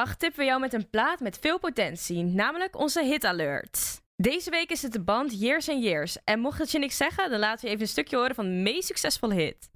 tippen 0.03 0.39
we 0.39 0.45
jou 0.45 0.59
met 0.59 0.73
een 0.73 0.89
plaat 0.89 1.19
met 1.19 1.37
veel 1.41 1.59
potentie, 1.59 2.23
namelijk 2.23 2.79
onze 2.79 3.03
Hit 3.03 3.25
Alert. 3.25 4.01
Deze 4.15 4.49
week 4.49 4.69
is 4.71 4.81
het 4.81 4.91
de 4.91 5.01
band 5.01 5.39
Years 5.39 5.69
and 5.69 5.83
Years. 5.83 6.17
En 6.23 6.39
mocht 6.39 6.59
het 6.59 6.71
je 6.71 6.79
niks 6.79 6.97
zeggen, 6.97 7.29
dan 7.29 7.39
laten 7.39 7.65
we 7.65 7.69
even 7.69 7.81
een 7.81 7.87
stukje 7.87 8.15
horen 8.15 8.35
van 8.35 8.45
de 8.45 8.51
meest 8.51 8.87
succesvolle 8.87 9.33
hit. 9.33 9.69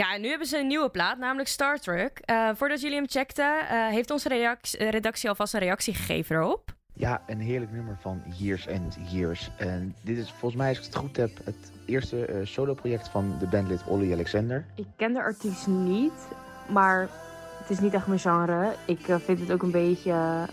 Ja, 0.00 0.14
en 0.14 0.20
nu 0.20 0.28
hebben 0.28 0.46
ze 0.46 0.58
een 0.58 0.66
nieuwe 0.66 0.88
plaat, 0.88 1.18
namelijk 1.18 1.48
Star 1.48 1.78
Trek. 1.78 2.18
Eh, 2.24 2.48
voordat 2.54 2.80
jullie 2.80 2.96
hem 2.96 3.08
checkten, 3.08 3.68
eh, 3.68 3.86
heeft 3.86 4.10
onze 4.10 4.56
redactie 4.78 5.28
alvast 5.28 5.54
een 5.54 5.60
reactie 5.60 5.94
gegeven 5.94 6.36
erop. 6.36 6.74
Ja, 6.92 7.22
een 7.26 7.40
heerlijk 7.40 7.72
nummer 7.72 7.96
van 8.00 8.22
Years 8.36 8.68
and 8.68 8.96
Years. 9.10 9.50
En 9.56 9.94
dit 10.02 10.18
is 10.18 10.30
volgens 10.30 10.54
mij, 10.54 10.68
als 10.68 10.78
ik 10.78 10.84
het 10.84 10.94
goed 10.94 11.16
heb, 11.16 11.30
het 11.44 11.72
eerste 11.84 12.28
uh, 12.28 12.46
solo-project 12.46 13.08
van 13.08 13.36
de 13.38 13.46
bandlid 13.46 13.86
Ollie 13.86 14.12
Alexander. 14.12 14.64
Ik 14.74 14.86
ken 14.96 15.12
de 15.12 15.20
artiest 15.20 15.66
niet, 15.66 16.28
maar 16.68 17.08
het 17.58 17.70
is 17.70 17.80
niet 17.80 17.94
echt 17.94 18.06
mijn 18.06 18.20
genre. 18.20 18.74
Ik 18.86 19.00
vind 19.04 19.40
het 19.40 19.52
ook 19.52 19.62
een 19.62 19.70
beetje 19.70 20.46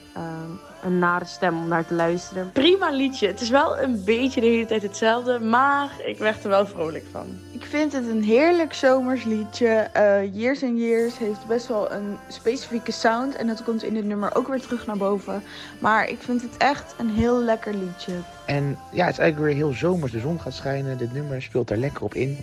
een 0.87 0.99
nare 0.99 1.25
stem 1.25 1.57
om 1.57 1.67
naar 1.67 1.85
te 1.85 1.93
luisteren. 1.93 2.51
Prima 2.51 2.89
liedje. 2.89 3.27
Het 3.27 3.41
is 3.41 3.49
wel 3.49 3.79
een 3.79 4.03
beetje 4.03 4.41
de 4.41 4.47
hele 4.47 4.65
tijd 4.65 4.81
hetzelfde, 4.81 5.39
maar 5.39 5.89
ik 6.05 6.17
werd 6.17 6.43
er 6.43 6.49
wel 6.49 6.65
vrolijk 6.67 7.05
van. 7.11 7.25
Ik 7.51 7.65
vind 7.65 7.93
het 7.93 8.07
een 8.07 8.23
heerlijk 8.23 8.73
zomers 8.73 9.23
liedje. 9.23 9.67
Eh, 9.67 10.33
years 10.33 10.63
and 10.63 10.77
Years 10.77 11.17
heeft 11.17 11.47
best 11.47 11.67
wel 11.67 11.91
een 11.91 12.17
specifieke 12.27 12.91
sound. 12.91 13.35
En 13.35 13.47
dat 13.47 13.63
komt 13.63 13.83
in 13.83 13.93
dit 13.93 14.05
nummer 14.05 14.35
ook 14.35 14.47
weer 14.47 14.61
terug 14.61 14.85
naar 14.85 14.97
boven. 14.97 15.43
Maar 15.79 16.09
ik 16.09 16.21
vind 16.21 16.41
het 16.41 16.57
echt 16.57 16.95
een 16.97 17.09
heel 17.09 17.41
lekker 17.43 17.73
liedje. 17.73 18.13
En 18.45 18.77
ja, 18.91 19.05
het 19.05 19.13
is 19.13 19.19
eigenlijk 19.19 19.39
weer 19.39 19.55
heel 19.55 19.73
zomers. 19.73 20.11
De 20.11 20.19
zon 20.19 20.41
gaat 20.41 20.53
schijnen. 20.53 20.97
Dit 20.97 21.13
nummer 21.13 21.41
speelt 21.41 21.67
daar 21.67 21.77
lekker 21.77 22.03
op 22.03 22.13
in. 22.13 22.37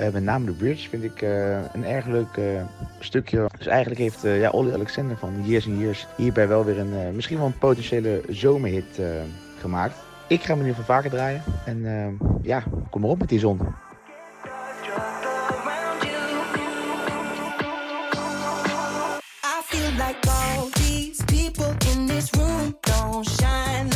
Eh, 0.00 0.12
met 0.12 0.22
name 0.22 0.44
de 0.44 0.52
bridge 0.52 0.88
vind 0.88 1.02
ik 1.04 1.22
eh, 1.22 1.72
een 1.72 1.84
erg 1.84 2.06
leuk 2.06 2.36
eh, 2.36 2.44
stukje. 2.98 3.48
Dus 3.58 3.66
eigenlijk 3.66 4.00
heeft 4.00 4.22
ja, 4.22 4.50
Olly 4.50 4.72
Alexander 4.72 5.16
van 5.16 5.32
Years 5.44 5.66
and 5.66 5.78
Years 5.78 6.06
hierbij 6.16 6.48
wel 6.48 6.64
weer 6.64 6.78
een 6.78 7.14
misschien 7.14 7.36
wel 7.36 7.46
een 7.46 7.58
potentiële 7.58 8.22
zomerhit 8.28 9.00
gemaakt. 9.58 9.94
Ik 10.28 10.40
ga 10.40 10.46
hem 10.46 10.60
in 10.60 10.66
ieder 10.66 10.80
geval 10.80 10.94
vaker 10.94 11.10
draaien. 11.10 11.42
En 11.64 12.18
ja, 12.42 12.62
kom 12.90 13.00
maar 13.00 13.10
op 13.10 13.18
met 13.18 13.28
die 13.28 13.38
zon. 13.38 13.60
Like 19.96 20.28
all 20.28 20.70
these 20.72 21.24
people 21.24 21.74
in 21.92 22.06
this 22.06 22.30
room 22.30 22.76
don't 22.80 23.28
shine 23.28 23.90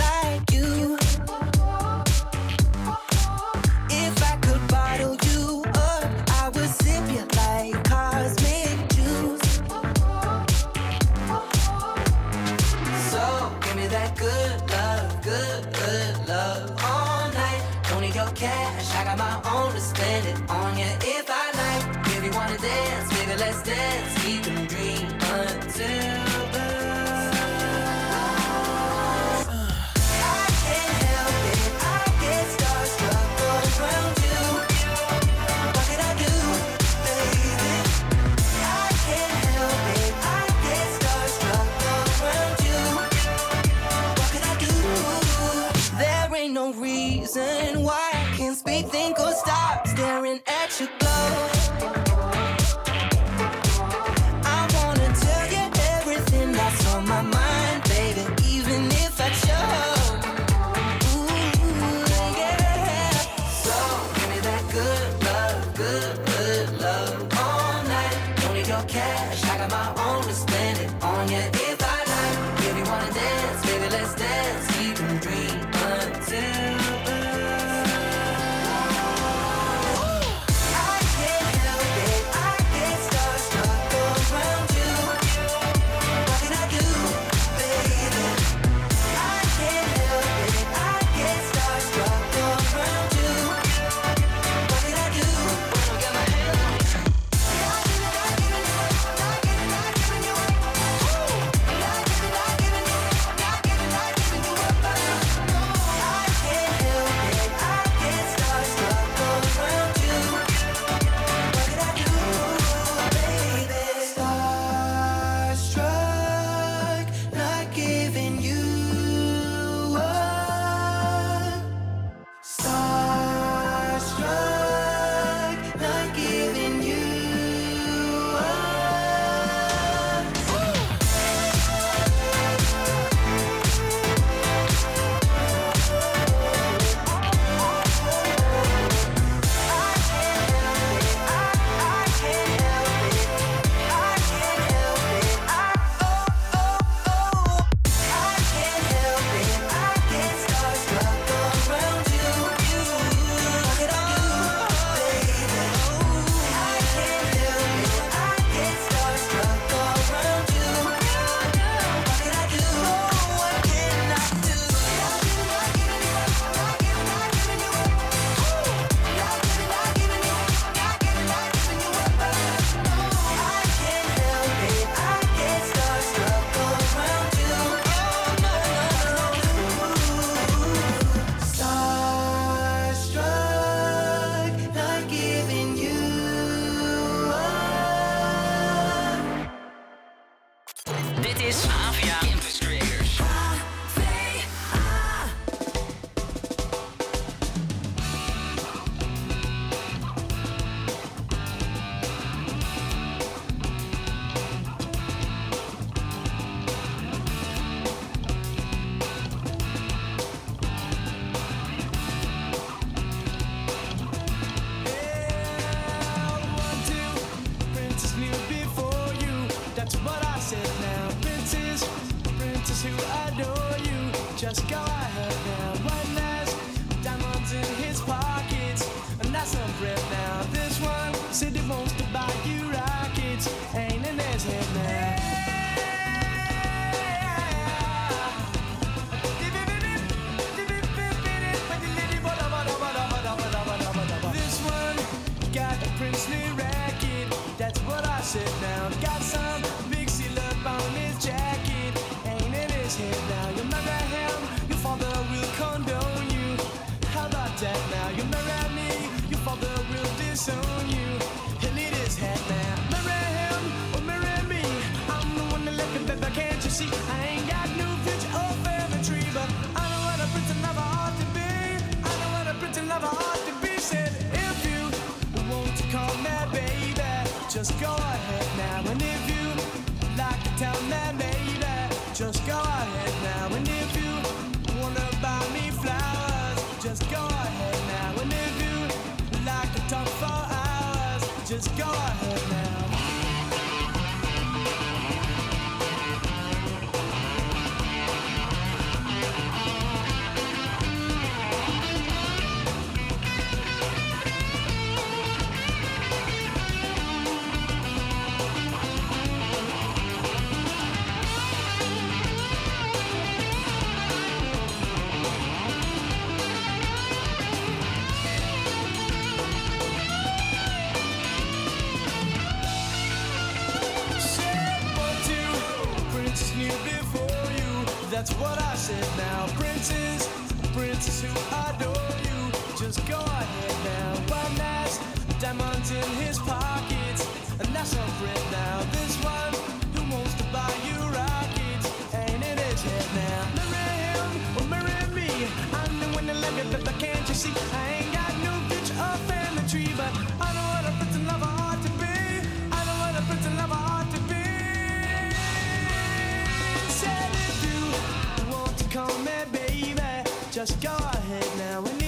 Go 360.84 360.94
ahead 360.96 361.46
now 361.56 362.03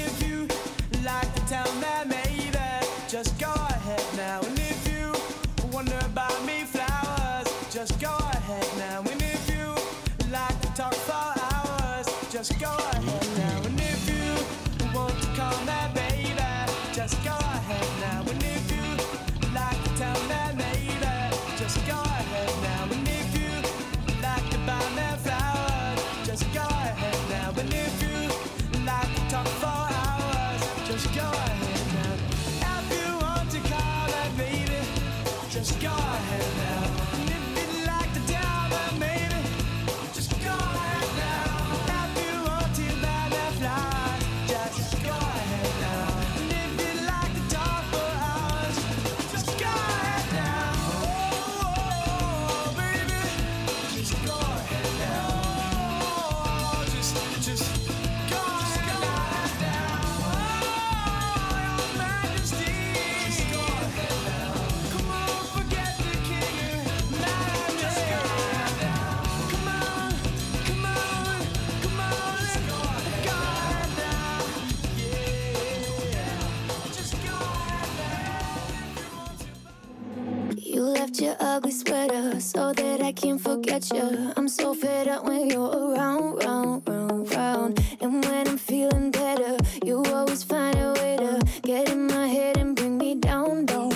so 82.57 82.73
that 82.73 83.03
I 83.03 83.13
can 83.13 83.39
forget 83.39 83.83
you. 83.93 84.33
I'm 84.35 84.49
so 84.49 84.73
fed 84.73 85.09
up 85.09 85.27
when 85.27 85.51
you're 85.51 85.75
around, 85.85 86.43
round, 86.43 86.89
round, 86.89 87.31
round. 87.35 87.73
And 88.01 88.25
when 88.25 88.49
I'm 88.49 88.57
feeling 88.57 89.11
better, 89.11 89.59
you 89.85 90.03
always 90.07 90.43
find 90.43 90.75
a 90.79 90.95
way 90.95 91.19
to 91.19 91.33
get 91.61 91.91
in 91.91 92.07
my 92.07 92.27
head 92.27 92.57
and 92.57 92.75
bring 92.75 92.97
me 92.97 93.15
down, 93.17 93.67
down. 93.67 93.93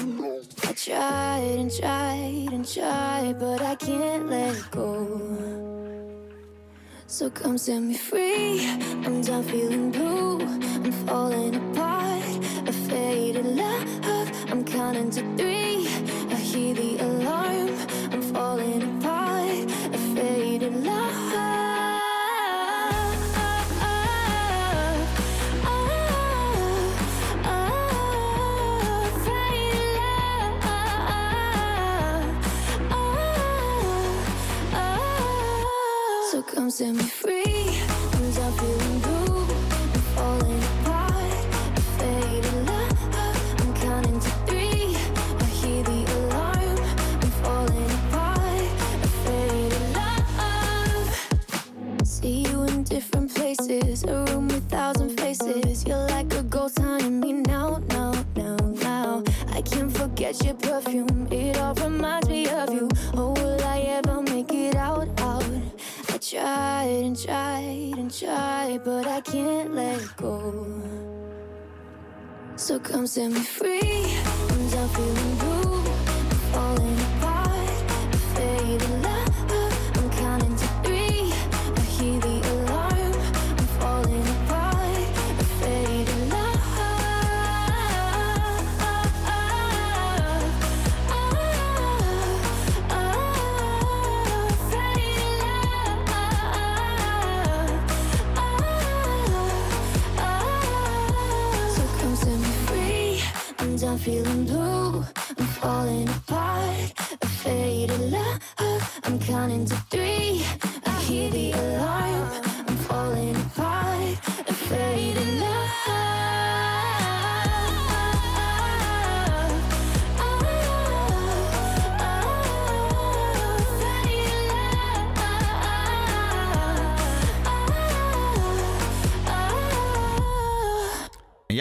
I 0.69 0.73
tried 0.75 1.57
and 1.63 1.71
tried 1.81 2.51
and 2.53 2.69
tried, 2.75 3.39
but 3.39 3.63
I 3.63 3.77
can't 3.77 4.29
let 4.29 4.71
go. 4.71 4.87
So 7.07 7.31
come 7.31 7.57
set 7.57 7.81
me 7.81 7.97
free. 7.97 8.69
I'm 9.07 9.23
done 9.23 9.45
feeling 9.45 9.91
blue. 9.91 10.39
I'm 10.85 10.93
falling 11.07 11.55
apart. 11.63 12.29
A 12.69 12.73
faded 12.89 13.47
love. 13.47 13.89
I'm 14.51 14.63
counting 14.65 15.11
to 15.17 15.23
three. 15.39 15.89
I 16.35 16.39
hear 16.51 16.75
the 16.75 16.99
alarm. 16.99 17.50
in 36.81 36.97
me 36.97 37.20
come 73.01 73.07
set 73.07 73.33
me 73.33 73.41
free. 73.41 74.15
I'm 74.77 74.89
feeling 74.91 75.37
blue. 75.37 75.60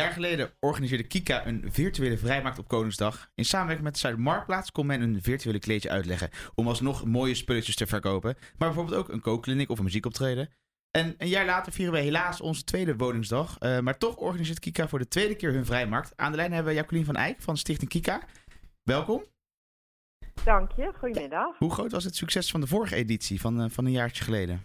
Jaar 0.10 0.22
geleden 0.22 0.52
organiseerde 0.60 1.08
Kika 1.08 1.46
een 1.46 1.66
virtuele 1.72 2.18
vrijmarkt 2.18 2.60
op 2.60 2.68
Koningsdag. 2.68 3.32
In 3.36 3.46
samenwerking 3.46 3.86
met 3.86 3.94
de 3.94 4.00
Zuidmarktplaats 4.00 4.72
kon 4.72 4.86
men 4.86 5.02
een 5.02 5.22
virtuele 5.22 5.60
kleedje 5.60 5.90
uitleggen 5.90 6.30
om 6.56 6.68
alsnog 6.68 7.06
mooie 7.06 7.36
spulletjes 7.36 7.76
te 7.76 7.88
verkopen. 7.88 8.36
Maar 8.58 8.68
bijvoorbeeld 8.68 8.98
ook 8.98 9.10
een 9.10 9.22
kookkliniek 9.22 9.70
of 9.70 9.78
een 9.78 9.84
muziekoptreden. 9.84 10.50
En 10.92 11.16
een 11.18 11.28
jaar 11.28 11.46
later 11.46 11.72
vieren 11.72 11.94
we 11.94 12.00
helaas 12.00 12.42
onze 12.42 12.64
tweede 12.64 12.96
woningsdag. 12.96 13.58
Eh, 13.58 13.80
maar 13.80 13.98
toch 13.98 14.16
organiseert 14.16 14.60
Kika 14.60 14.88
voor 14.88 15.00
de 15.00 15.08
tweede 15.08 15.36
keer 15.36 15.54
hun 15.54 15.66
vrijmarkt. 15.66 16.14
Aan 16.16 16.32
de 16.32 16.38
lijn 16.38 16.52
hebben 16.52 16.72
we 16.72 16.78
Jacqueline 16.78 17.06
van 17.06 17.16
Eyck 17.16 17.42
van 17.42 17.58
Stichting 17.58 17.90
Kika. 17.90 18.22
Welkom. 18.84 19.24
Dank 20.44 20.72
je, 20.72 20.92
goedemiddag. 20.98 21.58
Hoe 21.58 21.72
groot 21.72 21.92
was 21.92 22.04
het 22.04 22.16
succes 22.16 22.52
van 22.52 22.62
de 22.62 22.68
vorige 22.68 22.96
editie 22.96 23.42
van, 23.42 23.62
eh, 23.62 23.70
van 23.70 23.86
een 23.86 23.92
jaartje 23.92 24.24
geleden? 24.24 24.62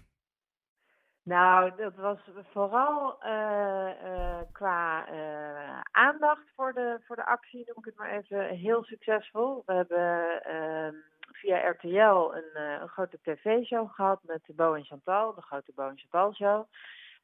Nou, 1.24 1.72
dat 1.76 1.94
was 1.94 2.18
vooral 2.52 3.22
eh, 3.22 3.90
eh, 3.90 4.46
qua 4.52 5.06
eh, 5.06 5.80
aandacht 5.90 6.52
voor 6.56 6.72
de, 6.72 7.00
voor 7.04 7.16
de 7.16 7.26
actie, 7.26 7.64
noem 7.66 7.76
ik 7.78 7.84
het 7.84 7.96
maar 7.96 8.10
even, 8.10 8.48
heel 8.48 8.84
succesvol. 8.84 9.62
We 9.66 9.72
hebben 9.72 10.42
ehm, 10.44 10.94
via 11.32 11.68
RTL 11.68 12.34
een, 12.34 12.60
een 12.80 12.88
grote 12.88 13.18
tv-show 13.22 13.90
gehad 13.90 14.20
met 14.22 14.42
Bo 14.46 14.74
en 14.74 14.84
Chantal, 14.84 15.34
de 15.34 15.42
grote 15.42 15.72
Bo 15.74 15.88
en 15.88 15.98
Chantal 15.98 16.34
show. 16.34 16.66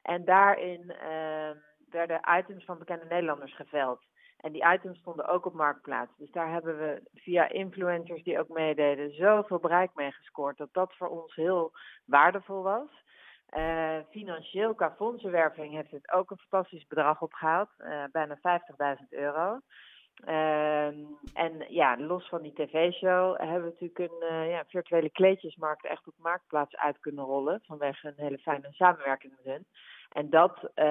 En 0.01 0.25
daarin 0.25 0.91
ehm, 0.91 1.55
werden 1.89 2.21
items 2.37 2.65
van 2.65 2.77
bekende 2.77 3.05
Nederlanders 3.05 3.55
geveld. 3.55 4.01
En 4.37 4.51
die 4.51 4.71
items 4.73 4.99
stonden 4.99 5.27
ook 5.27 5.45
op 5.45 5.53
Marktplaats. 5.53 6.11
Dus 6.17 6.31
daar 6.31 6.51
hebben 6.51 6.77
we 6.77 7.01
via 7.13 7.49
influencers 7.49 8.23
die 8.23 8.39
ook 8.39 8.49
meededen 8.49 9.13
zoveel 9.15 9.59
bereik 9.59 9.91
mee 9.95 10.11
gescoord. 10.11 10.57
Dat 10.57 10.73
dat 10.73 10.95
voor 10.95 11.07
ons 11.07 11.35
heel 11.35 11.71
waardevol 12.05 12.63
was. 12.63 12.89
Eh, 13.51 13.97
financieel 14.09 14.73
qua 14.75 14.93
fondsenwerving 14.95 15.73
heeft 15.73 15.91
het 15.91 16.11
ook 16.11 16.31
een 16.31 16.37
fantastisch 16.47 16.87
bedrag 16.87 17.21
opgehaald. 17.21 17.69
eh, 17.77 18.03
bijna 18.11 18.37
50.000 18.41 19.13
euro. 19.13 19.59
Ehm, 20.25 20.95
en 21.33 21.65
ja, 21.67 21.97
los 21.97 22.29
van 22.29 22.41
die 22.41 22.53
tv-show 22.53 23.37
hebben 23.37 23.63
we 23.63 23.69
natuurlijk 23.79 23.99
een 23.99 24.27
eh, 24.29 24.49
ja, 24.49 24.63
virtuele 24.67 25.09
kleedjesmarkt 25.09 25.85
echt 25.85 26.07
op 26.07 26.13
Marktplaats 26.17 26.75
uit 26.75 26.99
kunnen 26.99 27.25
rollen. 27.25 27.61
Vanwege 27.65 28.07
een 28.07 28.13
hele 28.15 28.37
fijne 28.37 28.67
samenwerking 28.71 29.33
met 29.35 29.53
hun. 29.53 29.65
En 30.11 30.29
dat, 30.29 30.69
eh, 30.73 30.85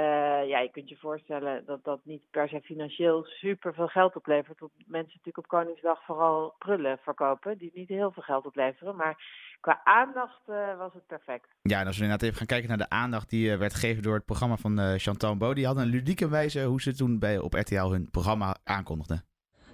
ja, 0.49 0.59
je 0.59 0.69
kunt 0.73 0.89
je 0.89 0.97
voorstellen 0.97 1.65
dat 1.67 1.85
dat 1.85 2.01
niet 2.03 2.23
per 2.31 2.49
se 2.49 2.61
financieel 2.61 3.25
super 3.25 3.75
veel 3.75 3.87
geld 3.87 4.17
oplevert. 4.17 4.61
Want 4.61 4.73
mensen 4.77 5.13
natuurlijk 5.17 5.39
op 5.39 5.49
Koningsdag 5.49 6.05
vooral 6.05 6.55
prullen 6.59 6.99
verkopen, 7.03 7.59
die 7.59 7.71
niet 7.75 7.89
heel 7.89 8.11
veel 8.11 8.23
geld 8.23 8.47
opleveren. 8.47 8.97
Maar 8.97 9.25
qua 9.61 9.81
aandacht 9.85 10.41
eh, 10.47 10.77
was 10.79 10.93
het 10.93 11.07
perfect. 11.07 11.49
Ja, 11.63 11.81
en 11.81 11.87
als 11.87 11.97
we 11.97 12.03
inderdaad 12.03 12.27
even 12.27 12.39
gaan 12.39 12.47
kijken 12.47 12.69
naar 12.69 12.79
de 12.79 12.89
aandacht 12.89 13.31
die 13.31 13.53
eh, 13.53 13.59
werd 13.59 13.75
gegeven 13.75 14.03
door 14.03 14.15
het 14.15 14.25
programma 14.25 14.57
van 14.57 14.99
Chantal 14.99 15.37
Bo. 15.37 15.55
Die 15.55 15.67
hadden 15.67 15.85
een 15.85 15.91
ludieke 15.91 16.29
wijze 16.29 16.65
hoe 16.65 16.81
ze 16.81 16.95
toen 16.95 17.19
bij, 17.19 17.39
op 17.39 17.55
RTL 17.55 17.91
hun 17.91 18.11
programma 18.11 18.57
aankondigden. 18.65 19.30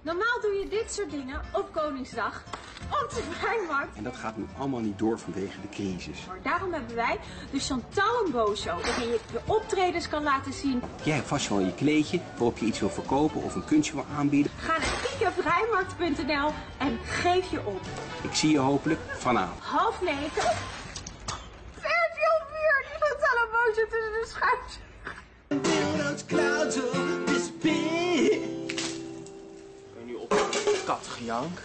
Normaal 0.07 0.41
doe 0.41 0.53
je 0.53 0.67
dit 0.69 0.93
soort 0.93 1.11
dingen 1.11 1.41
op 1.53 1.73
Koningsdag, 1.73 2.43
op 2.89 3.09
de 3.09 3.23
vrijmarkt. 3.39 3.95
En 3.97 4.03
dat 4.03 4.15
gaat 4.15 4.37
nu 4.37 4.45
allemaal 4.57 4.79
niet 4.79 4.99
door 4.99 5.19
vanwege 5.19 5.61
de 5.61 5.69
crisis. 5.69 6.25
Maar 6.27 6.41
daarom 6.41 6.73
hebben 6.73 6.95
wij 6.95 7.19
de 7.51 7.59
Chantal 7.59 8.25
en 8.25 8.31
Bo 8.31 8.55
Show, 8.55 8.85
waarin 8.85 9.07
je 9.07 9.19
je 9.31 9.39
optredens 9.45 10.09
kan 10.09 10.23
laten 10.23 10.53
zien. 10.53 10.81
Jij 11.03 11.15
hebt 11.15 11.27
vast 11.27 11.49
wel 11.49 11.59
je 11.59 11.73
kleedje 11.73 12.19
waarop 12.31 12.57
je 12.57 12.65
iets 12.65 12.79
wil 12.79 12.89
verkopen 12.89 13.43
of 13.43 13.55
een 13.55 13.65
kunstje 13.65 13.93
wil 13.93 14.05
aanbieden. 14.17 14.51
Ga 14.57 14.77
naar 14.77 14.93
kiekevrijmarkt.nl 15.03 16.51
en 16.77 16.99
geef 17.03 17.51
je 17.51 17.65
op. 17.65 17.81
Ik 18.21 18.33
zie 18.33 18.51
je 18.51 18.59
hopelijk 18.59 18.99
vanavond. 19.17 19.59
Half 19.63 20.01
negen. 20.01 20.55
Sergio 21.81 22.33
Vuur, 22.49 22.85
die 22.87 22.99
Chantal 22.99 23.37
en 23.43 23.49
Bo 23.51 23.73
zit 23.73 23.89
tussen 23.89 24.11
de 24.11 24.25
schuif. 24.27 24.79
Nu 26.93 26.96
katgejank. 30.87 31.57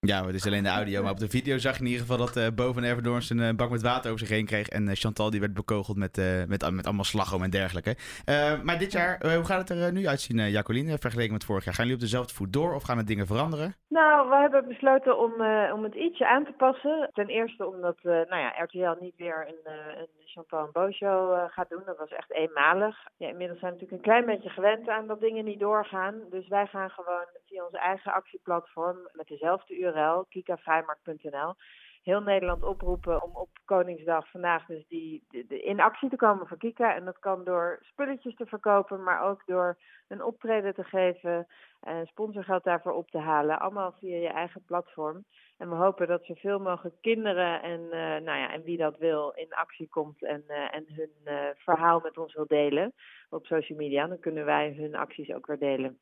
Ja, 0.00 0.26
het 0.26 0.34
is 0.34 0.46
alleen 0.46 0.62
de 0.62 0.68
audio. 0.68 1.02
Maar 1.02 1.12
op 1.12 1.18
de 1.18 1.28
video 1.28 1.58
zag 1.58 1.74
je 1.74 1.80
in 1.80 1.86
ieder 1.86 2.00
geval 2.00 2.18
dat 2.26 2.36
eh 2.36 2.46
Bo 2.54 2.72
van 2.72 2.82
een 2.82 3.56
bak 3.56 3.70
met 3.70 3.82
water 3.82 4.10
over 4.10 4.26
zich 4.26 4.36
heen 4.36 4.46
kreeg. 4.46 4.68
En 4.68 4.88
eh, 4.88 4.94
Chantal 4.94 5.30
die 5.30 5.40
werd 5.40 5.54
bekogeld 5.54 5.96
met, 5.96 6.18
eh, 6.18 6.44
met, 6.48 6.70
met 6.70 6.86
allemaal 6.86 7.04
slagroom 7.04 7.42
en 7.42 7.50
dergelijke. 7.50 7.96
Eh, 8.24 8.62
maar 8.62 8.78
dit 8.78 8.92
jaar, 8.92 9.34
hoe 9.34 9.44
gaat 9.44 9.68
het 9.68 9.78
er 9.78 9.92
nu 9.92 10.06
uitzien, 10.08 10.50
Jacqueline, 10.50 10.98
vergeleken 10.98 11.32
met 11.32 11.44
vorig 11.44 11.64
jaar? 11.64 11.74
Gaan 11.74 11.84
jullie 11.84 12.00
op 12.00 12.06
dezelfde 12.08 12.34
voet 12.34 12.52
door 12.52 12.74
of 12.74 12.82
gaan 12.82 12.98
er 12.98 13.04
dingen 13.06 13.26
veranderen? 13.26 13.74
Nou, 13.88 14.28
we 14.28 14.36
hebben 14.36 14.68
besloten 14.68 15.18
om, 15.18 15.32
eh, 15.40 15.72
om 15.74 15.82
het 15.82 15.94
ietsje 15.94 16.26
aan 16.26 16.44
te 16.44 16.52
passen. 16.52 17.10
Ten 17.12 17.28
eerste 17.28 17.66
omdat 17.66 17.96
eh, 17.96 18.12
nou 18.12 18.36
ja, 18.44 18.48
RTL 18.62 19.04
niet 19.04 19.16
weer 19.16 19.46
een, 19.48 19.72
eh, 19.72 19.98
een 19.98 20.25
Chantal 20.36 20.66
en 20.66 20.72
Bo 20.72 20.90
show 20.90 21.32
eh, 21.32 21.44
gaat 21.48 21.68
doen. 21.68 21.82
Dat 21.86 21.98
was 21.98 22.10
echt 22.10 22.30
eenmalig. 22.32 23.06
Ja, 23.16 23.28
inmiddels 23.28 23.60
zijn 23.60 23.72
we 23.72 23.78
natuurlijk 23.78 24.06
een 24.06 24.12
klein 24.12 24.26
beetje 24.26 24.50
gewend 24.54 24.88
aan 24.88 25.06
dat 25.06 25.20
dingen 25.20 25.44
niet 25.44 25.60
doorgaan. 25.60 26.20
Dus 26.30 26.48
wij 26.48 26.66
gaan 26.66 26.90
gewoon 26.90 27.26
via 27.46 27.64
onze 27.64 27.78
eigen 27.78 28.12
actieplatform 28.12 28.96
met 29.12 29.26
dezelfde 29.28 29.78
URL, 29.78 30.24
kikavrijmarkt.nl, 30.28 31.54
heel 32.02 32.20
Nederland 32.20 32.62
oproepen 32.62 33.22
om 33.22 33.30
op 33.36 33.48
Koningsdag 33.64 34.30
vandaag 34.30 34.66
dus 34.66 34.86
die, 34.88 35.24
de- 35.28 35.62
in 35.62 35.80
actie 35.80 36.08
te 36.10 36.16
komen 36.16 36.46
voor 36.46 36.58
Kika. 36.58 36.94
En 36.94 37.04
dat 37.04 37.18
kan 37.18 37.44
door 37.44 37.78
spulletjes 37.80 38.34
te 38.34 38.46
verkopen, 38.46 39.02
maar 39.02 39.22
ook 39.22 39.42
door 39.46 39.76
een 40.08 40.22
optreden 40.22 40.74
te 40.74 40.84
geven 40.84 41.46
en 41.80 42.06
sponsorgeld 42.06 42.64
daarvoor 42.64 42.92
op 42.92 43.10
te 43.10 43.18
halen. 43.18 43.58
Allemaal 43.60 43.92
via 43.92 44.16
je 44.16 44.28
eigen 44.28 44.64
platform. 44.64 45.24
En 45.56 45.68
we 45.68 45.74
hopen 45.74 46.06
dat 46.06 46.24
zoveel 46.24 46.58
mogelijk 46.58 46.96
kinderen 47.00 47.62
en, 47.62 47.80
eh, 47.80 47.98
nou 47.98 48.38
ja, 48.38 48.52
en 48.52 48.62
wie 48.62 48.76
dat 48.76 48.98
wil 48.98 49.30
in 49.30 49.54
actie 49.54 49.88
komt 49.88 50.24
en, 50.24 50.44
eh, 50.46 50.74
en 50.74 50.84
hun 50.88 51.10
eh, 51.24 51.48
verhaal 51.54 52.00
met 52.00 52.18
ons 52.18 52.34
wil 52.34 52.46
delen 52.46 52.92
op 53.28 53.46
social 53.46 53.78
media. 53.78 54.06
Dan 54.06 54.18
kunnen 54.18 54.44
wij 54.44 54.74
hun 54.76 54.94
acties 54.94 55.32
ook 55.32 55.46
weer 55.46 55.58
delen. 55.58 55.98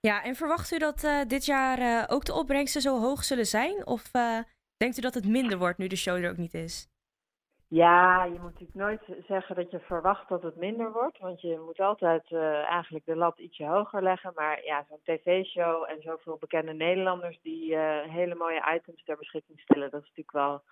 Ja, 0.00 0.22
en 0.22 0.34
verwacht 0.34 0.72
u 0.72 0.78
dat 0.78 1.24
dit 1.26 1.44
jaar 1.44 2.10
ook 2.10 2.24
de 2.24 2.34
opbrengsten 2.34 2.80
zo 2.80 3.00
hoog 3.00 3.24
zullen 3.24 3.46
zijn? 3.46 3.86
Of 3.86 4.10
denkt 4.76 4.98
u 4.98 5.00
dat 5.00 5.14
het 5.14 5.28
minder 5.28 5.58
wordt 5.58 5.78
nu 5.78 5.86
de 5.86 5.96
show 5.96 6.24
er 6.24 6.30
ook 6.30 6.36
niet 6.36 6.54
is? 6.54 6.88
Ja, 7.70 8.24
je 8.24 8.30
moet 8.40 8.52
natuurlijk 8.52 8.74
nooit 8.74 9.24
zeggen 9.26 9.54
dat 9.56 9.70
je 9.70 9.78
verwacht 9.80 10.28
dat 10.28 10.42
het 10.42 10.56
minder 10.56 10.92
wordt. 10.92 11.18
Want 11.18 11.40
je 11.40 11.62
moet 11.66 11.80
altijd 11.80 12.30
eh, 12.30 12.70
eigenlijk 12.70 13.04
de 13.06 13.16
lat 13.16 13.38
ietsje 13.38 13.64
hoger 13.64 14.02
leggen. 14.02 14.32
Maar 14.34 14.64
ja, 14.64 14.84
zo'n 14.88 15.00
tv-show 15.04 15.84
en 15.90 16.02
zoveel 16.02 16.36
bekende 16.40 16.72
Nederlanders 16.72 17.38
die 17.42 17.74
eh, 17.74 18.12
hele 18.12 18.34
mooie 18.34 18.74
items 18.76 19.04
ter 19.04 19.16
beschikking 19.16 19.60
stellen, 19.60 19.90
dat 19.90 20.02
is 20.02 20.08
natuurlijk 20.08 20.32
wel 20.36 20.62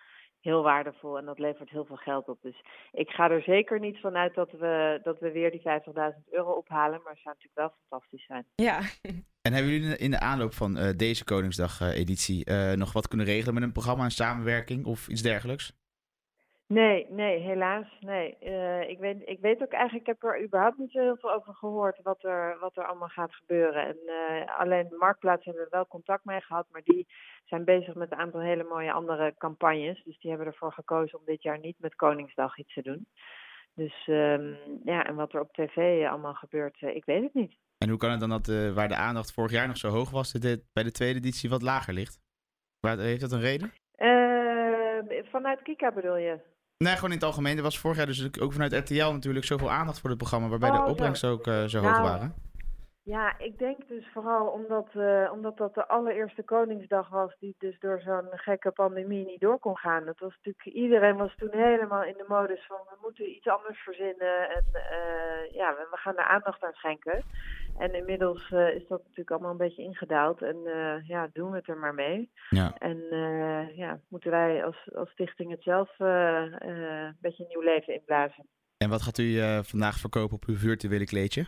heel 0.40 0.62
waardevol 0.62 1.18
en 1.18 1.24
dat 1.24 1.38
levert 1.38 1.70
heel 1.70 1.84
veel 1.84 1.97
geld 1.97 2.28
op. 2.28 2.38
Dus 2.42 2.62
ik 2.92 3.09
ga 3.09 3.30
er 3.30 3.42
zeker 3.42 3.80
niet 3.80 4.01
van 4.01 4.16
uit 4.16 4.34
dat 4.34 4.51
we, 4.51 5.01
dat 5.03 5.18
we 5.18 5.30
weer 5.32 5.51
die 5.51 5.62
50.000 6.14 6.28
euro 6.30 6.53
ophalen. 6.53 7.01
Maar 7.03 7.12
het 7.12 7.22
zou 7.22 7.34
natuurlijk 7.34 7.55
wel 7.55 7.72
fantastisch 7.88 8.26
zijn. 8.26 8.47
Ja. 8.55 8.80
En 9.42 9.53
hebben 9.53 9.72
jullie 9.72 9.97
in 9.97 10.11
de- 10.11 10.20
aanloop 10.20 10.53
van 10.55 10.76
eh, 10.76 10.97
deze 10.97 11.24
Koningsdag-editie 11.24 12.44
eh, 12.44 12.72
nog 12.72 12.92
wat 12.92 13.09
kunnen 13.09 13.26
regelen 13.26 13.55
met 13.55 13.62
een 13.62 13.72
programma, 13.72 14.05
een 14.05 14.11
samenwerking 14.11 14.84
of 14.86 15.09
iets 15.09 15.22
dergelijks? 15.22 15.72
Nee, 16.68 17.06
nee, 17.10 17.38
helaas. 17.38 17.86
Nee. 18.00 18.36
Eh, 18.38 18.88
ik, 18.88 18.98
weet, 18.98 19.22
ik 19.24 19.40
weet 19.40 19.62
ook 19.62 19.72
eigenlijk, 19.72 20.08
ik 20.08 20.14
heb 20.20 20.30
er 20.30 20.42
überhaupt 20.42 20.78
niet 20.78 20.90
zo 20.90 21.00
heel 21.00 21.16
veel 21.16 21.32
over 21.32 21.54
gehoord 21.54 22.00
wat 22.02 22.24
er, 22.24 22.56
wat 22.60 22.76
er 22.76 22.86
allemaal 22.86 23.08
gaat 23.08 23.34
gebeuren. 23.34 23.86
En 23.86 23.96
eh, 24.06 24.58
alleen 24.58 24.88
de 24.88 24.96
Marktplaats 24.96 25.44
hebben 25.44 25.62
we 25.62 25.68
wel 25.70 25.86
contact 25.86 26.24
mee 26.24 26.40
gehad, 26.40 26.66
maar 26.70 26.82
die 26.84 27.06
zijn 27.44 27.64
bezig 27.64 27.94
met 27.94 28.12
een 28.12 28.18
aantal 28.18 28.40
hele 28.40 28.64
mooie 28.64 28.92
andere 28.92 29.34
campagnes. 29.38 30.04
Dus 30.04 30.18
die 30.18 30.30
hebben 30.30 30.48
ervoor 30.48 30.72
gekozen 30.72 31.18
om 31.18 31.24
dit 31.24 31.42
jaar 31.42 31.58
niet 31.58 31.76
met 31.78 31.94
Koningsdag 31.94 32.58
iets 32.58 32.74
te 32.74 32.82
doen. 32.82 33.06
Dus 33.76 34.06
ehm, 34.06 34.54
ja, 34.84 35.06
en 35.06 35.14
wat 35.14 35.32
er 35.32 35.40
op 35.40 35.52
tv 35.52 36.06
allemaal 36.06 36.34
gebeurt, 36.34 36.82
eh, 36.82 36.94
ik 36.94 37.04
weet 37.04 37.22
het 37.22 37.34
niet. 37.34 37.52
En 37.78 37.88
hoe 37.88 37.98
kan 37.98 38.10
het 38.10 38.20
dan 38.20 38.28
dat 38.28 38.48
eh, 38.48 38.72
waar 38.72 38.88
de 38.88 38.96
aandacht 38.96 39.32
vorig 39.32 39.50
jaar 39.50 39.66
nog 39.66 39.76
zo 39.76 39.88
hoog 39.88 40.10
was, 40.10 40.32
dit 40.32 40.64
bij 40.72 40.82
de 40.82 40.92
tweede 40.92 41.18
editie 41.18 41.50
wat 41.50 41.62
lager 41.62 41.94
ligt? 41.94 42.20
Waar, 42.80 42.98
heeft 42.98 43.20
dat 43.20 43.32
een 43.32 43.40
reden? 43.40 43.72
Eh, 43.92 45.24
vanuit 45.30 45.62
Kika 45.62 45.92
bedoel 45.92 46.16
je? 46.16 46.40
Nee, 46.84 46.94
gewoon 46.94 47.10
in 47.10 47.16
het 47.16 47.26
algemeen. 47.26 47.56
Er 47.56 47.62
was 47.62 47.78
vorig 47.78 47.96
jaar 47.96 48.06
dus 48.06 48.40
ook 48.40 48.52
vanuit 48.52 48.72
RTL 48.72 49.10
natuurlijk 49.10 49.44
zoveel 49.44 49.70
aandacht 49.70 50.00
voor 50.00 50.08
het 50.10 50.18
programma, 50.18 50.48
waarbij 50.48 50.70
Oh, 50.70 50.76
de 50.76 50.82
zo. 50.84 50.90
opbrengsten 50.90 51.28
ook 51.28 51.46
eh, 51.46 51.64
zo 51.64 51.78
hoog 51.80 51.90
Nou, 51.90 52.02
waren. 52.02 52.34
Ja, 53.14 53.38
ik 53.38 53.59
denk 53.59 53.88
dus 53.88 54.07
vooral 54.12 54.46
omdat, 54.46 54.88
eh, 54.94 55.30
omdat 55.32 55.57
dat 55.57 55.74
de 55.74 55.88
allereerste 55.88 56.42
Koningsdag 56.42 57.09
was 57.09 57.36
die 57.38 57.54
dus 57.59 57.78
door 57.80 58.00
zo'n 58.00 58.28
gekke 58.30 58.70
pandemie 58.70 59.26
niet 59.26 59.40
door 59.40 59.59
kon 59.59 59.76
gaan. 59.76 60.04
Dat 60.04 60.18
was 60.18 60.34
natuurlijk, 60.36 60.76
iedereen 60.76 61.16
was 61.16 61.34
toen 61.36 61.50
helemaal 61.52 62.04
in 62.04 62.16
de 62.16 62.24
modus 62.28 62.66
van 62.66 62.76
we 62.76 62.96
moeten 63.02 63.30
iets 63.30 63.46
anders 63.48 63.78
verzinnen 63.78 64.50
en 64.50 64.64
eh, 64.72 65.52
ja, 65.52 65.74
we, 65.74 65.86
gaan 65.90 66.16
er 66.16 66.24
aandacht 66.24 66.62
aan 66.62 66.72
schenken. 66.72 67.24
En 67.78 67.94
inmiddels 67.94 68.50
eh, 68.50 68.74
is 68.74 68.86
dat 68.88 69.02
natuurlijk 69.02 69.30
allemaal 69.30 69.50
een 69.50 69.66
beetje 69.66 69.82
ingedaald 69.82 70.42
en 70.42 70.57
ja, 71.07 71.28
doen 71.32 71.50
we 71.50 71.57
het 71.57 71.68
er 71.68 71.78
maar 71.78 71.94
mee. 71.94 72.30
Ja. 72.50 72.74
En 72.78 72.98
ja, 73.74 74.00
moeten 74.09 74.30
wij 74.30 74.64
als, 74.64 74.88
als 74.94 75.11
stichting 75.11 75.50
het 75.50 75.62
zelf 75.62 75.98
een 75.98 77.16
beetje 77.20 77.46
nieuw 77.48 77.61
leven 77.61 77.94
inblazen. 77.94 78.46
En 78.76 78.90
wat 78.90 79.02
gaat 79.02 79.18
u 79.18 79.38
vandaag 79.62 79.98
verkopen 79.98 80.36
op 80.36 80.44
uw 80.44 80.57
virtuele 80.57 81.04
kleedje? 81.04 81.46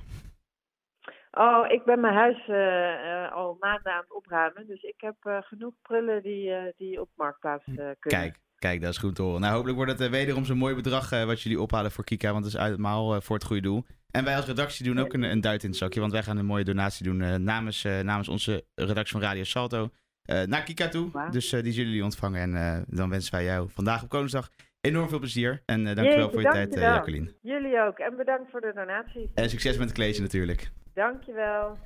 Oh, 1.30 1.70
ik 1.70 1.84
ben 1.84 2.00
mijn 2.00 2.14
huis 2.14 2.48
eh, 2.48 3.24
eh, 3.24 3.32
al 3.32 3.56
maanden 3.60 3.92
aan 3.92 4.00
het 4.00 4.12
opruimen. 4.12 4.66
Dus 4.66 4.82
ik 4.82 4.94
heb 4.96 5.14
eh, 5.20 5.38
genoeg 5.40 5.74
prullen 5.82 6.22
die, 6.22 6.50
eh, 6.50 6.72
die 6.76 7.00
op 7.00 7.08
Marktplaats 7.16 7.64
eh, 7.66 7.74
kunnen. 7.74 7.94
Kijk, 7.98 8.38
kijk, 8.58 8.80
dat 8.80 8.90
is 8.90 8.98
goed 8.98 9.14
te 9.14 9.22
horen. 9.22 9.40
Nou, 9.40 9.52
hopelijk 9.54 9.76
wordt 9.76 9.98
het 9.98 10.10
wederom 10.10 10.44
zo'n 10.44 10.56
mooi 10.58 10.74
bedrag 10.74 11.10
wat 11.10 11.42
jullie 11.42 11.60
ophalen 11.60 11.90
voor 11.90 12.04
Kika, 12.04 12.32
want 12.32 12.44
het 12.44 12.54
is 12.54 12.60
uitmaal 12.60 13.14
eh, 13.14 13.20
voor 13.20 13.36
het 13.36 13.44
goede 13.44 13.62
doel. 13.62 13.84
En 14.10 14.24
wij 14.24 14.36
als 14.36 14.46
redactie 14.46 14.84
doen 14.84 14.98
ook 14.98 15.12
een, 15.12 15.22
een 15.22 15.40
duit 15.40 15.62
in 15.62 15.68
het 15.68 15.78
zakje, 15.78 16.00
want 16.00 16.12
wij 16.12 16.22
gaan 16.22 16.36
een 16.36 16.46
mooie 16.46 16.64
donatie 16.64 17.04
doen 17.04 17.44
namens, 17.44 17.82
namens 17.82 18.28
onze 18.28 18.64
redactie 18.74 19.18
van 19.18 19.28
Radio 19.28 19.44
Salto 19.44 19.90
naar 20.22 20.62
Kika 20.62 20.88
toe. 20.88 21.10
Dus 21.30 21.50
die 21.50 21.72
zullen 21.72 21.88
jullie 21.90 22.04
ontvangen 22.04 22.56
en 22.56 22.84
dan 22.88 23.10
wensen 23.10 23.32
wij 23.32 23.44
jou 23.44 23.70
vandaag 23.70 24.02
op 24.02 24.08
Koningsdag 24.08 24.50
enorm 24.80 25.08
veel 25.08 25.18
plezier. 25.18 25.62
En 25.66 25.86
eh, 25.86 25.94
dankjewel 25.94 26.16
Jeetje, 26.16 26.32
voor 26.32 26.42
je 26.42 26.48
tijd, 26.48 26.74
eh. 26.74 26.82
Jacqueline. 26.82 27.34
Jullie 27.42 27.80
ook. 27.80 27.98
En 27.98 28.16
bedankt 28.16 28.50
voor 28.50 28.60
de 28.60 28.72
donatie. 28.74 29.30
En 29.34 29.50
succes 29.50 29.76
met 29.76 29.86
het 29.86 29.96
kleedje 29.96 30.22
natuurlijk. 30.22 30.70
Dankjewel. 30.94 31.76